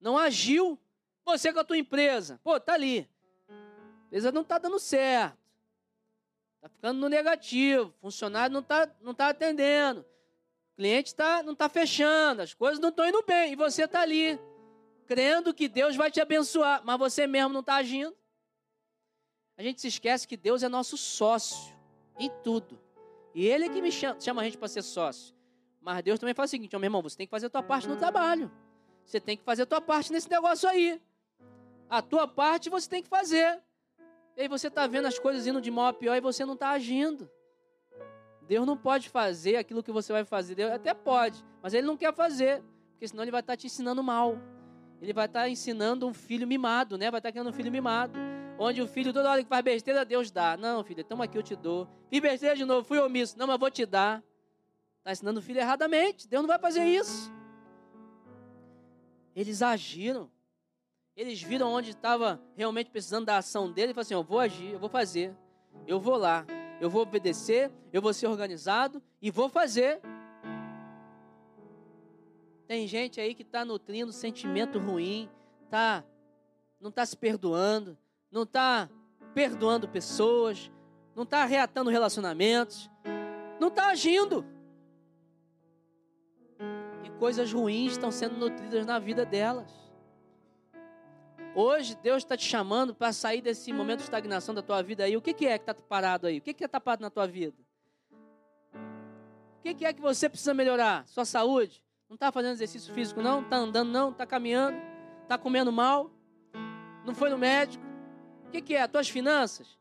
[0.00, 0.78] Não agiu.
[1.22, 3.06] Você com a tua empresa, pô, tá ali.
[3.46, 5.47] A empresa não tá dando certo.
[6.68, 7.92] Está ficando no negativo.
[8.00, 10.04] Funcionário não está não tá atendendo.
[10.76, 12.42] Cliente tá, não está fechando.
[12.42, 13.52] As coisas não estão indo bem.
[13.52, 14.38] E você está ali,
[15.06, 16.82] crendo que Deus vai te abençoar.
[16.84, 18.14] Mas você mesmo não está agindo.
[19.56, 21.74] A gente se esquece que Deus é nosso sócio
[22.18, 22.78] em tudo.
[23.34, 25.34] E Ele é que me chama, chama a gente para ser sócio.
[25.80, 27.62] Mas Deus também fala o seguinte: oh, meu irmão, você tem que fazer a tua
[27.62, 28.50] parte no trabalho.
[29.04, 31.00] Você tem que fazer a tua parte nesse negócio aí.
[31.88, 33.60] A tua parte você tem que fazer.
[34.38, 36.54] E aí você está vendo as coisas indo de mal a pior e você não
[36.54, 37.28] está agindo.
[38.46, 40.54] Deus não pode fazer aquilo que você vai fazer.
[40.54, 42.62] Deus até pode, mas Ele não quer fazer,
[42.92, 44.38] porque senão Ele vai estar tá te ensinando mal.
[45.02, 47.10] Ele vai estar tá ensinando um filho mimado, né?
[47.10, 48.16] Vai estar tá criando um filho mimado.
[48.56, 50.56] Onde o filho, toda hora que faz besteira, Deus dá.
[50.56, 51.88] Não, filho, toma aqui, eu te dou.
[52.08, 53.36] Fiz besteira de novo, fui omisso.
[53.36, 54.22] Não, mas vou te dar.
[54.98, 56.28] Está ensinando o filho erradamente.
[56.28, 57.28] Deus não vai fazer isso.
[59.34, 60.30] Eles agiram.
[61.18, 64.70] Eles viram onde estava realmente precisando da ação dele e falaram assim: Eu vou agir,
[64.70, 65.34] eu vou fazer,
[65.84, 66.46] eu vou lá,
[66.80, 70.00] eu vou obedecer, eu vou ser organizado e vou fazer.
[72.68, 75.28] Tem gente aí que está nutrindo sentimento ruim,
[75.68, 76.04] tá,
[76.80, 77.98] não está se perdoando,
[78.30, 78.88] não está
[79.34, 80.70] perdoando pessoas,
[81.16, 82.88] não está reatando relacionamentos,
[83.58, 84.46] não está agindo.
[87.02, 89.87] E coisas ruins estão sendo nutridas na vida delas.
[91.54, 95.16] Hoje Deus está te chamando para sair desse momento de estagnação da tua vida aí.
[95.16, 96.38] O que, que é que está parado aí?
[96.38, 97.56] O que, que está parado na tua vida?
[98.72, 101.06] O que, que é que você precisa melhorar?
[101.08, 101.82] Sua saúde?
[102.08, 103.42] Não está fazendo exercício físico, não?
[103.42, 104.10] Está andando, não?
[104.10, 104.78] Está caminhando?
[105.22, 106.10] Está comendo mal?
[107.04, 107.84] Não foi no médico?
[108.46, 108.82] O que, que é?
[108.82, 109.78] As tuas finanças?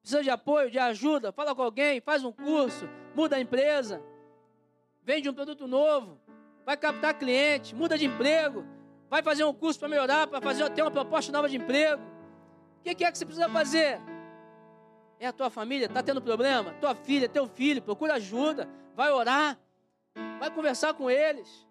[0.00, 1.32] Precisa de apoio, de ajuda?
[1.32, 4.00] Fala com alguém, faz um curso, muda a empresa,
[5.02, 6.20] vende um produto novo,
[6.64, 8.64] vai captar cliente, muda de emprego,
[9.08, 12.02] vai fazer um curso para melhorar, para fazer ter uma proposta nova de emprego.
[12.80, 14.00] O que é que você precisa fazer?
[15.18, 15.86] É a tua família?
[15.86, 16.72] Está tendo problema?
[16.80, 19.58] Tua filha, teu filho, procura ajuda, vai orar,
[20.38, 21.66] vai conversar com eles.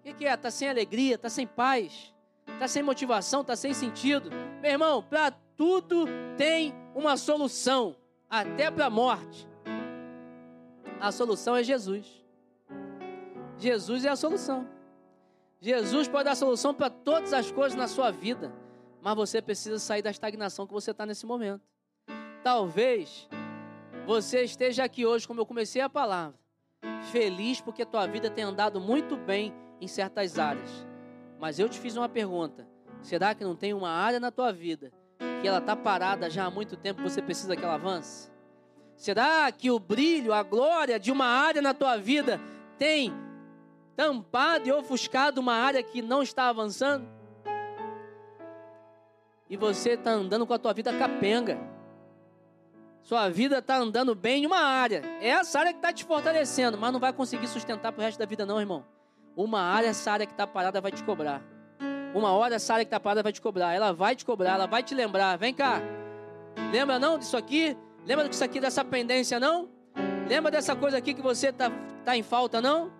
[0.00, 0.34] O que, que é?
[0.34, 2.12] Está sem alegria, está sem paz,
[2.46, 4.30] está sem motivação, está sem sentido.
[4.60, 7.96] Meu irmão, para tudo tem uma solução,
[8.28, 9.48] até para a morte.
[11.00, 12.22] A solução é Jesus.
[13.58, 14.68] Jesus é a solução.
[15.62, 18.52] Jesus pode dar a solução para todas as coisas na sua vida,
[19.00, 21.62] mas você precisa sair da estagnação que você está nesse momento.
[22.42, 23.28] Talvez
[24.04, 26.36] você esteja aqui hoje, como eu comecei a palavra,
[27.12, 30.84] feliz porque tua vida tem andado muito bem em certas áreas.
[31.38, 32.66] Mas eu te fiz uma pergunta:
[33.00, 34.92] será que não tem uma área na tua vida
[35.40, 38.32] que ela está parada já há muito tempo você precisa que ela avance?
[38.96, 42.40] Será que o brilho, a glória de uma área na tua vida
[42.76, 43.12] tem
[43.96, 47.06] tampado e ofuscado uma área que não está avançando?
[49.48, 51.58] E você está andando com a tua vida capenga.
[53.02, 55.02] Sua vida está andando bem em uma área.
[55.20, 58.18] É essa área que está te fortalecendo, mas não vai conseguir sustentar para o resto
[58.18, 58.84] da vida, não, irmão.
[59.36, 61.42] Uma área, essa área que está parada vai te cobrar.
[62.14, 63.74] Uma hora, essa área que está parada vai te cobrar.
[63.74, 65.36] Ela vai te cobrar, ela vai te lembrar.
[65.36, 65.80] Vem cá.
[66.70, 67.76] Lembra não disso aqui?
[68.06, 69.68] Lembra disso aqui, dessa pendência, não?
[70.28, 71.70] Lembra dessa coisa aqui que você está
[72.04, 72.92] tá em falta, não?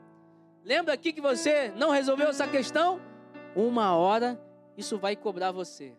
[0.65, 3.01] Lembra aqui que você não resolveu essa questão?
[3.55, 4.41] Uma hora
[4.77, 5.93] isso vai cobrar você.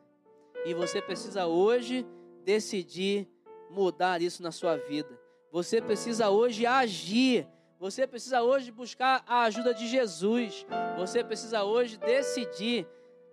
[0.65, 2.05] E você precisa hoje
[2.45, 3.27] decidir
[3.69, 5.19] mudar isso na sua vida.
[5.51, 7.45] Você precisa hoje agir.
[7.77, 10.65] Você precisa hoje buscar a ajuda de Jesus.
[10.97, 12.87] Você precisa hoje decidir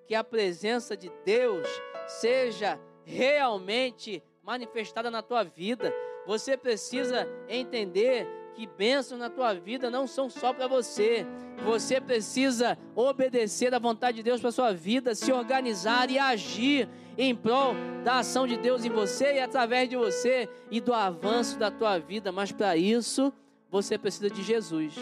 [0.07, 1.69] que a presença de Deus
[2.09, 5.95] seja realmente manifestada na tua vida.
[6.27, 11.27] Você precisa entender que bênçãos na tua vida não são só para você.
[11.65, 17.35] Você precisa obedecer à vontade de Deus para sua vida, se organizar e agir em
[17.35, 17.75] prol
[18.05, 21.99] da ação de Deus em você e através de você e do avanço da tua
[21.99, 22.33] vida.
[22.33, 23.33] Mas para isso,
[23.71, 24.95] você precisa de Jesus.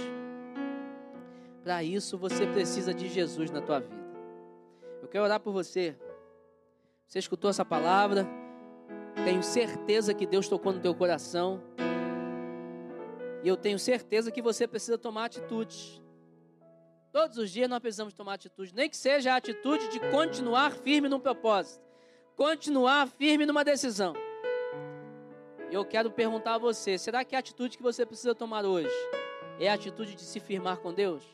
[1.63, 4.09] Para isso, você precisa de Jesus na tua vida.
[5.03, 5.97] Eu quero orar por você.
[7.07, 8.27] Você escutou essa palavra?
[9.25, 11.63] Tenho certeza que Deus tocou no teu coração.
[13.43, 16.01] E eu tenho certeza que você precisa tomar atitudes.
[17.13, 21.09] Todos os dias nós precisamos tomar atitude, nem que seja a atitude de continuar firme
[21.09, 21.89] no propósito
[22.39, 24.15] continuar firme numa decisão.
[25.73, 28.95] Eu quero perguntar a você: será que a atitude que você precisa tomar hoje
[29.59, 31.25] é a atitude de se firmar com Deus?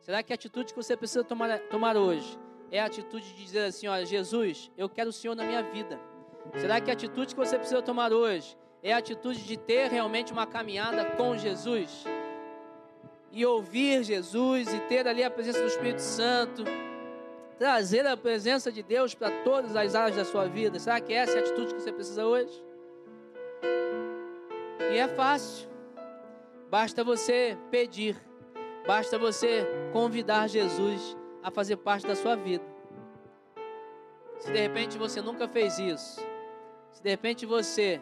[0.00, 2.36] Será que a atitude que você precisa tomar, tomar hoje
[2.72, 5.98] é a atitude de dizer assim: olha, Jesus, eu quero o Senhor na minha vida?
[6.56, 10.32] Será que a atitude que você precisa tomar hoje é a atitude de ter realmente
[10.32, 12.04] uma caminhada com Jesus?
[13.32, 16.64] E ouvir Jesus e ter ali a presença do Espírito Santo?
[17.58, 20.78] trazer a presença de Deus para todas as áreas da sua vida.
[20.78, 22.64] Será que essa é a atitude que você precisa hoje?
[24.92, 25.68] E é fácil.
[26.70, 28.16] Basta você pedir.
[28.86, 32.64] Basta você convidar Jesus a fazer parte da sua vida.
[34.38, 36.20] Se de repente você nunca fez isso,
[36.92, 38.00] se de repente você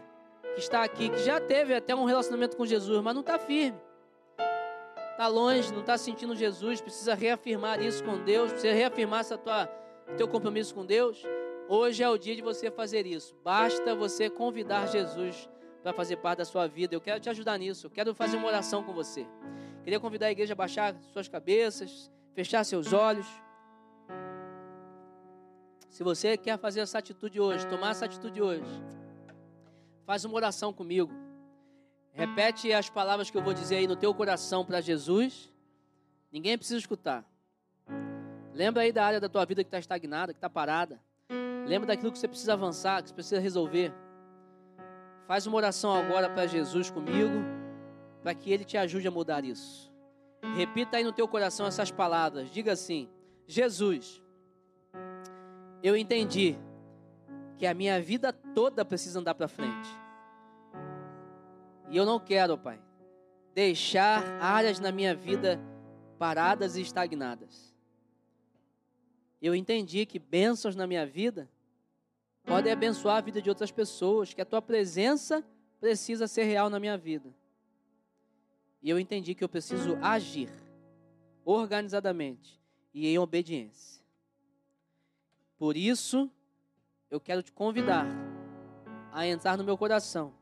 [0.54, 3.78] que está aqui, que já teve até um relacionamento com Jesus, mas não está firme,
[5.10, 9.66] está longe, não está sentindo Jesus, precisa reafirmar isso com Deus, precisa reafirmar tua,
[10.16, 11.22] teu compromisso com Deus.
[11.68, 13.34] Hoje é o dia de você fazer isso.
[13.42, 15.48] Basta você convidar Jesus
[15.82, 16.94] para fazer parte da sua vida.
[16.94, 17.86] Eu quero te ajudar nisso.
[17.86, 19.26] Eu quero fazer uma oração com você.
[19.82, 23.26] Queria convidar a igreja a baixar suas cabeças, fechar seus olhos.
[25.88, 28.82] Se você quer fazer essa atitude hoje, tomar essa atitude hoje,
[30.04, 31.12] faz uma oração comigo.
[32.12, 35.52] Repete as palavras que eu vou dizer aí no teu coração para Jesus.
[36.30, 37.24] Ninguém precisa escutar.
[38.52, 41.00] Lembra aí da área da tua vida que está estagnada, que está parada.
[41.66, 43.92] Lembra daquilo que você precisa avançar, que você precisa resolver.
[45.26, 47.42] Faz uma oração agora para Jesus comigo,
[48.22, 49.92] para que Ele te ajude a mudar isso.
[50.54, 52.50] Repita aí no teu coração essas palavras.
[52.50, 53.08] Diga assim:
[53.46, 54.22] Jesus,
[55.82, 56.56] eu entendi
[57.58, 59.88] que a minha vida toda precisa andar para frente.
[61.90, 62.80] E eu não quero, Pai,
[63.54, 65.60] deixar áreas na minha vida
[66.18, 67.74] paradas e estagnadas.
[69.40, 71.48] Eu entendi que bênçãos na minha vida
[72.44, 75.44] podem abençoar a vida de outras pessoas, que a tua presença
[75.80, 77.34] precisa ser real na minha vida.
[78.82, 80.50] E eu entendi que eu preciso agir
[81.44, 82.60] organizadamente
[82.92, 84.02] e em obediência.
[85.58, 86.30] Por isso,
[87.14, 88.06] eu quero te convidar
[89.12, 90.34] a entrar no meu coração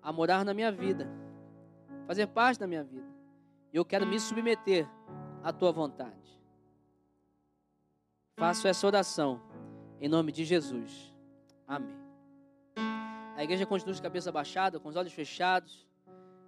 [0.00, 1.08] a morar na minha vida,
[2.06, 3.06] fazer parte da minha vida.
[3.72, 4.88] E eu quero me submeter
[5.42, 6.40] à tua vontade.
[8.36, 9.40] Faço essa oração
[10.00, 11.12] em nome de Jesus.
[11.66, 11.96] Amém.
[13.36, 15.86] A igreja continua de cabeça baixada, com os olhos fechados.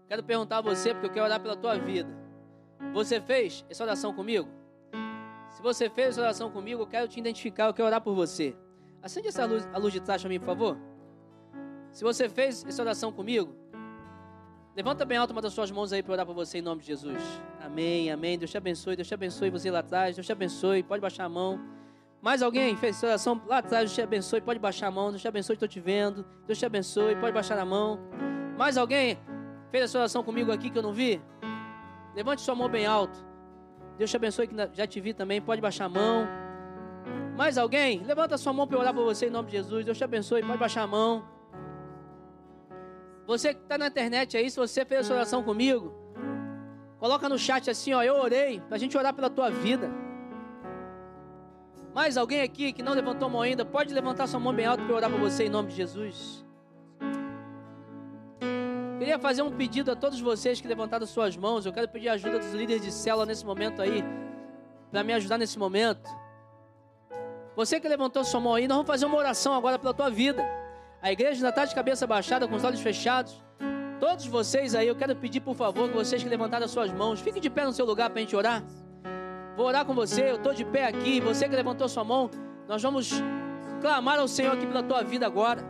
[0.08, 2.10] Quero perguntar a você, porque eu quero orar pela tua vida.
[2.92, 4.48] Você fez essa oração comigo?
[5.50, 8.56] Se você fez essa oração comigo, eu quero te identificar, eu quero orar por você.
[9.04, 10.78] Acende essa luz, a luz de trás para mim, por favor.
[11.92, 13.54] Se você fez essa oração comigo,
[14.74, 16.86] levanta bem alto uma das suas mãos aí para orar por você em nome de
[16.86, 17.22] Jesus.
[17.60, 18.38] Amém, amém.
[18.38, 20.82] Deus te abençoe, Deus te abençoe você lá atrás, Deus te abençoe.
[20.82, 21.60] Pode baixar a mão.
[22.22, 25.10] Mais alguém fez essa oração lá atrás, Deus te abençoe, pode baixar a mão.
[25.10, 26.24] Deus te abençoe, estou te vendo.
[26.46, 28.00] Deus te abençoe, pode baixar a mão.
[28.56, 29.18] Mais alguém
[29.70, 31.20] fez essa oração comigo aqui que eu não vi?
[32.14, 33.22] Levante sua mão bem alto.
[33.98, 36.43] Deus te abençoe que já te vi também, pode baixar a mão.
[37.36, 38.00] Mais alguém?
[38.04, 39.84] Levanta sua mão para orar por você em nome de Jesus.
[39.84, 41.24] Deus te abençoe, pode baixar a mão.
[43.26, 45.92] Você que está na internet aí, se você fez essa oração comigo,
[46.98, 49.90] coloca no chat assim, ó, eu orei, para a gente orar pela tua vida.
[51.94, 54.84] Mais alguém aqui que não levantou a mão ainda, pode levantar sua mão bem alto
[54.84, 56.44] para orar por você em nome de Jesus.
[58.98, 61.66] Queria fazer um pedido a todos vocês que levantaram suas mãos.
[61.66, 64.04] Eu quero pedir a ajuda dos líderes de célula nesse momento aí,
[64.90, 66.08] para me ajudar nesse momento.
[67.56, 70.44] Você que levantou sua mão aí, nós vamos fazer uma oração agora pela tua vida.
[71.00, 73.40] A igreja ainda está de cabeça baixada, com os olhos fechados.
[74.00, 77.20] Todos vocês aí, eu quero pedir por favor que vocês que levantaram as suas mãos,
[77.20, 78.62] fiquem de pé no seu lugar para a gente orar.
[79.56, 81.20] Vou orar com você, eu estou de pé aqui.
[81.20, 82.28] Você que levantou sua mão,
[82.66, 83.12] nós vamos
[83.80, 85.64] clamar ao Senhor aqui pela tua vida agora.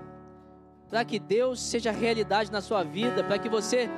[0.88, 3.90] Para que Deus seja realidade na sua vida, para que você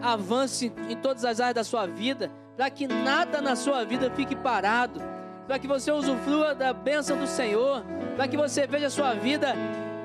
[0.00, 4.34] avance em todas as áreas da sua vida, para que nada na sua vida fique
[4.34, 5.00] parado,
[5.46, 7.82] para que você usufrua da bênção do Senhor,
[8.16, 9.54] para que você veja a sua vida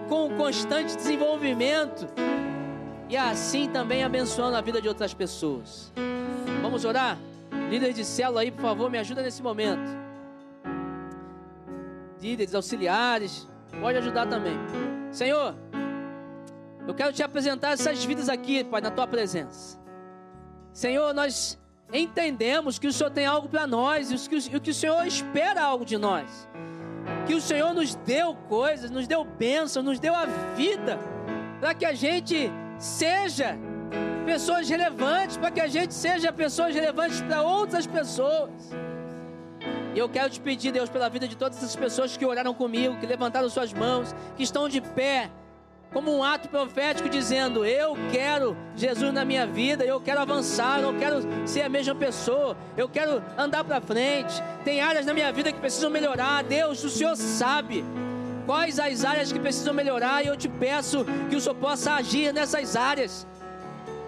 [0.07, 2.07] com constante desenvolvimento
[3.07, 5.91] e assim também abençoando a vida de outras pessoas.
[6.61, 7.17] Vamos orar?
[7.69, 9.97] Líderes de célula aí, por favor, me ajuda nesse momento.
[12.21, 13.47] Líderes, auxiliares,
[13.79, 14.57] pode ajudar também.
[15.11, 15.55] Senhor,
[16.87, 19.79] eu quero te apresentar essas vidas aqui, Pai, na tua presença.
[20.73, 21.57] Senhor, nós
[21.91, 24.29] entendemos que o Senhor tem algo para nós e
[24.59, 26.47] que o Senhor espera algo de nós
[27.25, 30.25] que o Senhor nos deu coisas, nos deu bênção, nos deu a
[30.55, 30.99] vida,
[31.59, 33.57] para que a gente seja
[34.25, 38.49] pessoas relevantes, para que a gente seja pessoas relevantes para outras pessoas.
[39.93, 42.97] E eu quero te pedir, Deus, pela vida de todas essas pessoas que oraram comigo,
[42.97, 45.29] que levantaram suas mãos, que estão de pé,
[45.93, 50.97] como um ato profético dizendo: Eu quero Jesus na minha vida, eu quero avançar, eu
[50.97, 54.41] quero ser a mesma pessoa, eu quero andar para frente.
[54.63, 56.43] Tem áreas na minha vida que precisam melhorar.
[56.43, 57.83] Deus, o Senhor sabe
[58.45, 62.33] quais as áreas que precisam melhorar e eu te peço que o Senhor possa agir
[62.33, 63.27] nessas áreas.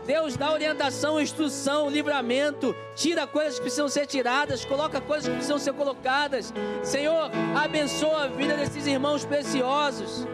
[0.05, 5.59] Deus dá orientação, instrução, livramento, tira coisas que precisam ser tiradas, coloca coisas que precisam
[5.59, 6.51] ser colocadas.
[6.83, 10.25] Senhor, abençoa a vida desses irmãos preciosos.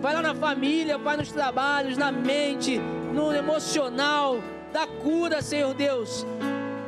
[0.00, 2.78] Vai lá na família, vai nos trabalhos, na mente,
[3.12, 4.38] no emocional,
[4.72, 6.26] da cura, Senhor Deus.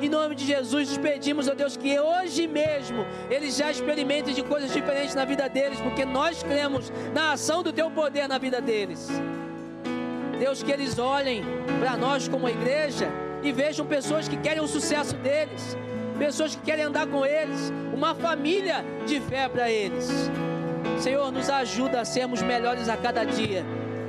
[0.01, 4.43] Em nome de Jesus, te pedimos, ó Deus, que hoje mesmo eles já experimentem de
[4.43, 8.61] coisas diferentes na vida deles, porque nós cremos na ação do teu poder na vida
[8.61, 9.09] deles.
[10.39, 11.45] Deus, que eles olhem
[11.81, 13.11] para nós como igreja
[13.43, 15.77] e vejam pessoas que querem o sucesso deles,
[16.17, 20.31] pessoas que querem andar com eles, uma família de fé para eles.
[20.99, 23.65] Senhor, nos ajuda a sermos melhores a cada dia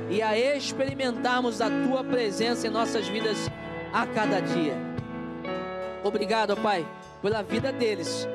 [0.08, 3.50] e a experimentarmos a tua presença em nossas vidas
[3.92, 4.74] a cada dia.
[6.02, 6.86] Obrigado, Pai,
[7.22, 8.26] pela vida deles.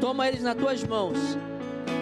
[0.00, 1.18] Toma eles nas tuas mãos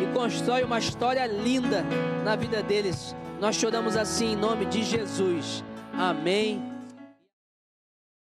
[0.02, 1.84] e constrói uma história linda
[2.24, 3.16] na vida deles.
[3.40, 5.64] Nós choramos assim em nome de Jesus.
[5.92, 6.75] Amém